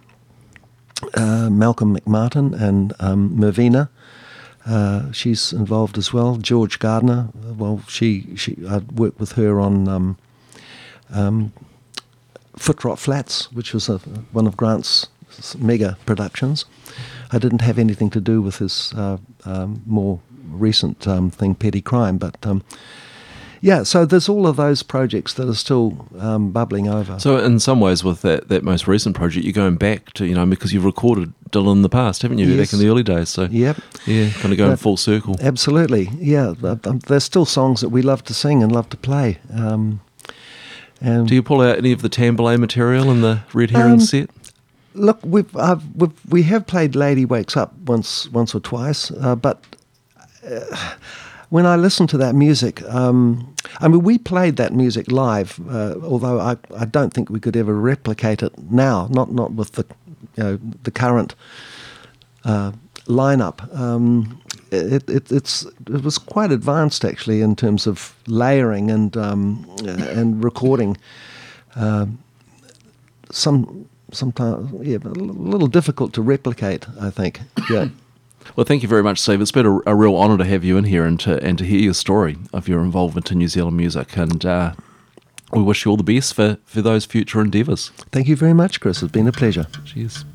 uh, 1.13 1.49
Malcolm 1.49 1.97
McMartin 1.97 2.59
and 2.59 2.93
um, 2.99 3.35
Mervina. 3.37 3.89
Uh, 4.65 5.11
she's 5.11 5.53
involved 5.53 5.97
as 5.97 6.13
well. 6.13 6.35
George 6.37 6.79
Gardner. 6.79 7.29
Well, 7.33 7.81
she 7.87 8.35
she 8.35 8.57
I 8.67 8.79
worked 8.79 9.19
with 9.19 9.33
her 9.33 9.59
on 9.59 9.87
um, 9.87 10.17
um, 11.09 11.53
Foot 12.59 12.83
Rot 12.83 12.99
Flats, 12.99 13.51
which 13.51 13.73
was 13.73 13.89
a, 13.89 13.97
one 14.33 14.45
of 14.47 14.55
Grant's 14.57 15.07
mega 15.57 15.97
productions. 16.05 16.65
I 17.31 17.37
didn't 17.39 17.61
have 17.61 17.79
anything 17.79 18.09
to 18.11 18.19
do 18.21 18.41
with 18.41 18.57
his 18.57 18.93
uh, 18.93 19.17
um, 19.45 19.81
more 19.85 20.19
recent 20.51 21.07
um, 21.07 21.29
thing, 21.31 21.55
Petty 21.55 21.81
Crime, 21.81 22.17
but 22.17 22.35
um, 22.45 22.63
yeah. 23.61 23.83
So 23.83 24.05
there's 24.05 24.27
all 24.27 24.45
of 24.47 24.55
those 24.57 24.83
projects 24.83 25.33
that 25.35 25.47
are 25.47 25.53
still 25.55 26.07
um, 26.19 26.51
bubbling 26.51 26.87
over. 26.89 27.19
So 27.19 27.37
in 27.37 27.59
some 27.59 27.79
ways, 27.79 28.03
with 28.03 28.21
that, 28.23 28.49
that 28.49 28.63
most 28.63 28.87
recent 28.87 29.15
project, 29.15 29.45
you're 29.45 29.53
going 29.53 29.77
back 29.77 30.11
to 30.13 30.25
you 30.25 30.33
know 30.35 30.45
because 30.45 30.73
you've 30.73 30.85
recorded 30.85 31.33
Dylan 31.51 31.73
in 31.77 31.81
the 31.83 31.89
past, 31.89 32.23
haven't 32.23 32.39
you? 32.39 32.47
Yes. 32.47 32.67
Back 32.67 32.73
in 32.73 32.79
the 32.79 32.91
early 32.91 33.03
days. 33.03 33.29
So 33.29 33.43
Yep. 33.49 33.77
yeah, 34.05 34.29
kind 34.31 34.51
of 34.51 34.57
going 34.57 34.71
That- 34.71 34.77
full 34.79 34.97
circle. 34.97 35.35
Absolutely, 35.41 36.09
yeah. 36.19 36.53
um, 36.63 36.99
There's 37.07 37.23
still 37.23 37.45
songs 37.45 37.79
that 37.81 37.89
we 37.89 38.01
love 38.01 38.23
to 38.25 38.33
sing 38.33 38.63
and 38.63 38.71
love 38.71 38.89
to 38.89 38.97
play. 38.97 39.37
Um, 39.53 40.01
and 41.01 41.27
Do 41.27 41.35
you 41.35 41.43
pull 41.43 41.61
out 41.61 41.77
any 41.77 41.91
of 41.91 42.01
the 42.01 42.09
Tamburlaine 42.09 42.59
material 42.59 43.09
in 43.11 43.21
the 43.21 43.41
Red 43.53 43.71
Herring 43.71 43.93
Um, 43.93 43.99
set? 43.99 44.29
look, 44.93 45.19
we've, 45.23 45.55
I've, 45.55 45.83
we've 45.95 46.11
we 46.29 46.43
have 46.43 46.65
played 46.67 46.95
"Lady 46.95 47.25
Wakes 47.25 47.55
Up" 47.55 47.73
once 47.85 48.27
once 48.31 48.53
or 48.55 48.59
twice, 48.59 49.11
uh, 49.11 49.35
but 49.35 49.63
uh, 50.49 50.93
when 51.49 51.65
I 51.65 51.75
listen 51.75 52.05
to 52.07 52.17
that 52.17 52.35
music, 52.35 52.81
um, 52.83 53.53
I 53.79 53.87
mean, 53.87 54.03
we 54.03 54.17
played 54.17 54.55
that 54.57 54.73
music 54.73 55.11
live, 55.11 55.59
uh, 55.69 55.95
although 56.03 56.39
I, 56.39 56.57
I 56.77 56.85
don't 56.85 57.13
think 57.13 57.29
we 57.29 57.39
could 57.39 57.55
ever 57.57 57.73
replicate 57.75 58.43
it 58.43 58.53
now. 58.71 59.07
Not 59.11 59.31
not 59.31 59.53
with 59.53 59.71
the 59.73 59.85
you 60.35 60.43
know 60.43 60.59
the 60.83 60.91
current 60.91 61.33
uh, 62.45 62.71
lineup. 63.05 63.73
Um, 63.77 64.41
it, 64.71 65.09
it, 65.09 65.31
it's 65.31 65.65
it 65.87 66.03
was 66.03 66.17
quite 66.17 66.51
advanced 66.51 67.05
actually 67.05 67.41
in 67.41 67.55
terms 67.55 67.87
of 67.87 68.15
layering 68.27 68.91
and 68.91 69.15
um, 69.17 69.65
uh, 69.83 70.19
and 70.19 70.43
recording. 70.43 70.97
Um 71.75 72.19
some 73.31 73.87
sometimes 74.11 74.71
yeah, 74.81 74.97
a 75.03 75.09
little 75.09 75.67
difficult 75.67 76.13
to 76.13 76.21
replicate. 76.21 76.87
I 76.99 77.09
think. 77.09 77.41
Yeah. 77.69 77.89
Well, 78.55 78.65
thank 78.65 78.81
you 78.81 78.89
very 78.89 79.03
much, 79.03 79.19
Steve. 79.19 79.41
It's 79.41 79.51
been 79.51 79.65
a, 79.65 79.79
a 79.85 79.95
real 79.95 80.15
honour 80.15 80.37
to 80.37 80.45
have 80.45 80.63
you 80.63 80.75
in 80.77 80.85
here 80.85 81.05
and 81.05 81.19
to 81.19 81.41
and 81.43 81.57
to 81.59 81.63
hear 81.63 81.79
your 81.79 81.93
story 81.93 82.37
of 82.51 82.67
your 82.67 82.81
involvement 82.81 83.31
in 83.31 83.37
New 83.37 83.47
Zealand 83.47 83.77
music. 83.77 84.17
And 84.17 84.43
uh, 84.43 84.73
we 85.53 85.61
wish 85.61 85.85
you 85.85 85.91
all 85.91 85.97
the 85.97 86.03
best 86.03 86.33
for, 86.33 86.57
for 86.65 86.81
those 86.81 87.05
future 87.05 87.41
endeavours. 87.41 87.91
Thank 88.11 88.27
you 88.27 88.35
very 88.35 88.53
much, 88.53 88.79
Chris. 88.79 89.03
It's 89.03 89.11
been 89.11 89.27
a 89.27 89.31
pleasure. 89.31 89.67
Cheers. 89.85 90.25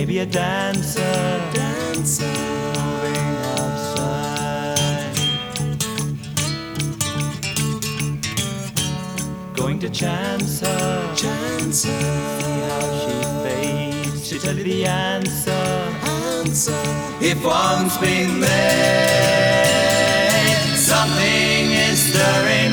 Maybe 0.00 0.18
a 0.20 0.24
dancer, 0.24 1.50
dancer, 1.52 2.24
moving 2.24 3.36
outside. 3.58 5.14
Going 9.54 9.78
to 9.80 9.90
chance 9.90 10.60
her, 10.60 11.14
chance 11.14 11.84
her. 11.84 12.00
See 12.40 12.60
how 12.70 12.80
she 13.02 13.12
fades. 13.44 14.26
She 14.26 14.38
tell 14.38 14.56
you 14.56 14.64
the 14.64 14.86
answer, 14.86 15.50
answer. 16.40 16.80
If 17.20 17.44
one's 17.44 17.98
been 17.98 18.40
there, 18.40 19.66
something 20.76 21.72
is 21.72 21.98
stirring 22.00 22.72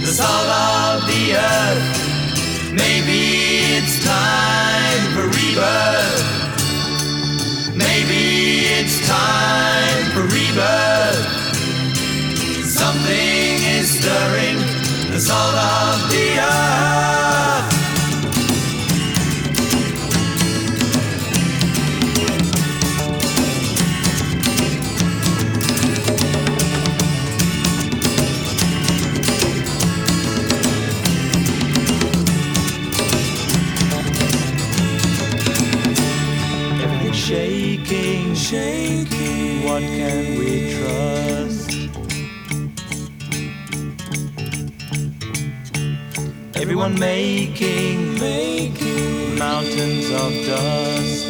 the 0.00 0.12
soul 0.12 0.28
of 0.28 1.04
the 1.08 1.34
earth. 1.34 2.72
Maybe 2.72 3.18
it's 3.78 3.98
time 4.04 5.12
for 5.16 5.26
rebirth. 5.26 5.97
The 15.18 15.24
salt 15.24 16.04
of 16.04 16.07
Everyone 46.80 47.00
making, 47.00 48.20
making 48.20 49.36
mountains 49.36 50.10
of 50.12 50.32
dust. 50.46 51.26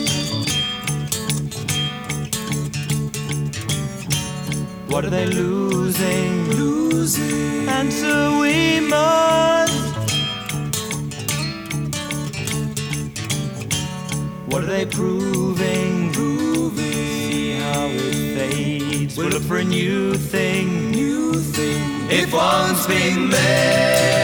What 4.89 5.07
are 5.07 5.11
they 5.11 5.25
losing? 5.25 6.51
Losing. 6.51 7.67
And 7.67 7.91
so 7.91 8.41
we 8.43 8.81
must. 8.81 9.73
What 14.49 14.65
are 14.65 14.67
they 14.67 14.85
proving? 14.85 16.13
Proving. 16.13 16.93
See 16.93 17.53
how 17.53 17.87
it 17.87 18.37
fades. 18.37 19.17
We'll 19.17 19.31
look 19.31 19.45
for 19.45 19.57
a 19.57 19.65
new 19.65 20.13
thing. 20.13 20.91
New 20.91 21.33
thing. 21.41 22.07
If 22.11 22.35
one's 22.35 22.87
being 22.87 23.31
made, 23.31 24.19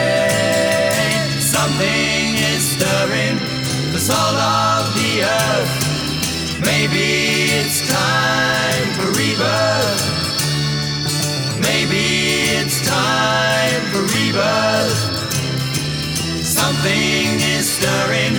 something 1.54 2.34
is 2.50 2.62
stirring 2.74 3.36
the 3.92 3.98
soul 4.08 4.36
of 4.36 4.82
the 4.98 5.10
earth. 5.22 5.74
Maybe 6.70 7.06
it's 7.58 7.78
time 7.88 8.86
for 8.96 9.08
rebirth. 9.20 10.02
Maybe 11.68 12.04
it's 12.58 12.78
time 12.86 13.82
for 13.92 14.02
rebirth. 14.16 15.00
Something 16.60 17.26
is 17.54 17.64
stirring 17.76 18.34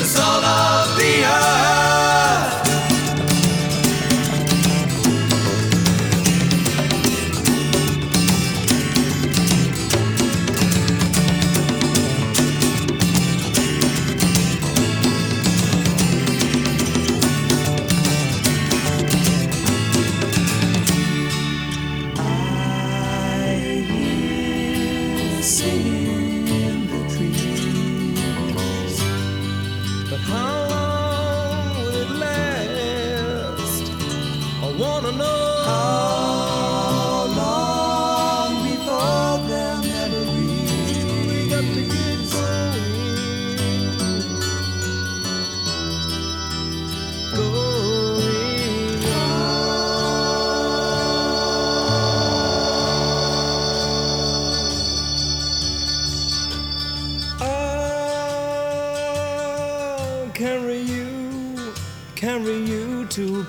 the 0.00 0.08
soul 0.16 0.42
of 0.42 0.96
the 0.98 1.14
earth. 1.36 2.23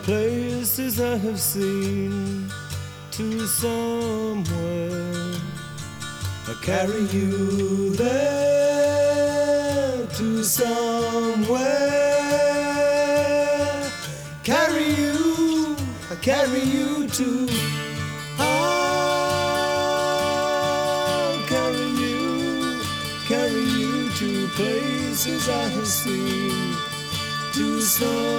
Places 0.04 1.00
I 1.00 1.18
have 1.18 1.40
seen, 1.40 2.50
to 3.12 3.48
somewhere. 3.48 5.34
I'll 6.48 6.56
carry 6.62 7.04
you 7.06 7.96
there 7.96 9.16
to 10.08 10.44
somewhere. 10.44 11.82
Carry 14.44 14.90
you, 15.02 15.76
I 16.12 16.16
carry 16.22 16.62
you 16.62 17.08
to. 17.08 17.48
I'll 18.38 19.36
carry 21.48 21.90
you, 22.04 22.82
carry 23.28 23.66
you 23.80 24.10
to 24.20 24.48
places 24.50 25.50
I 25.50 25.68
have 25.70 25.88
seen, 25.88 26.76
to 27.54 27.82
somewhere. 27.82 28.35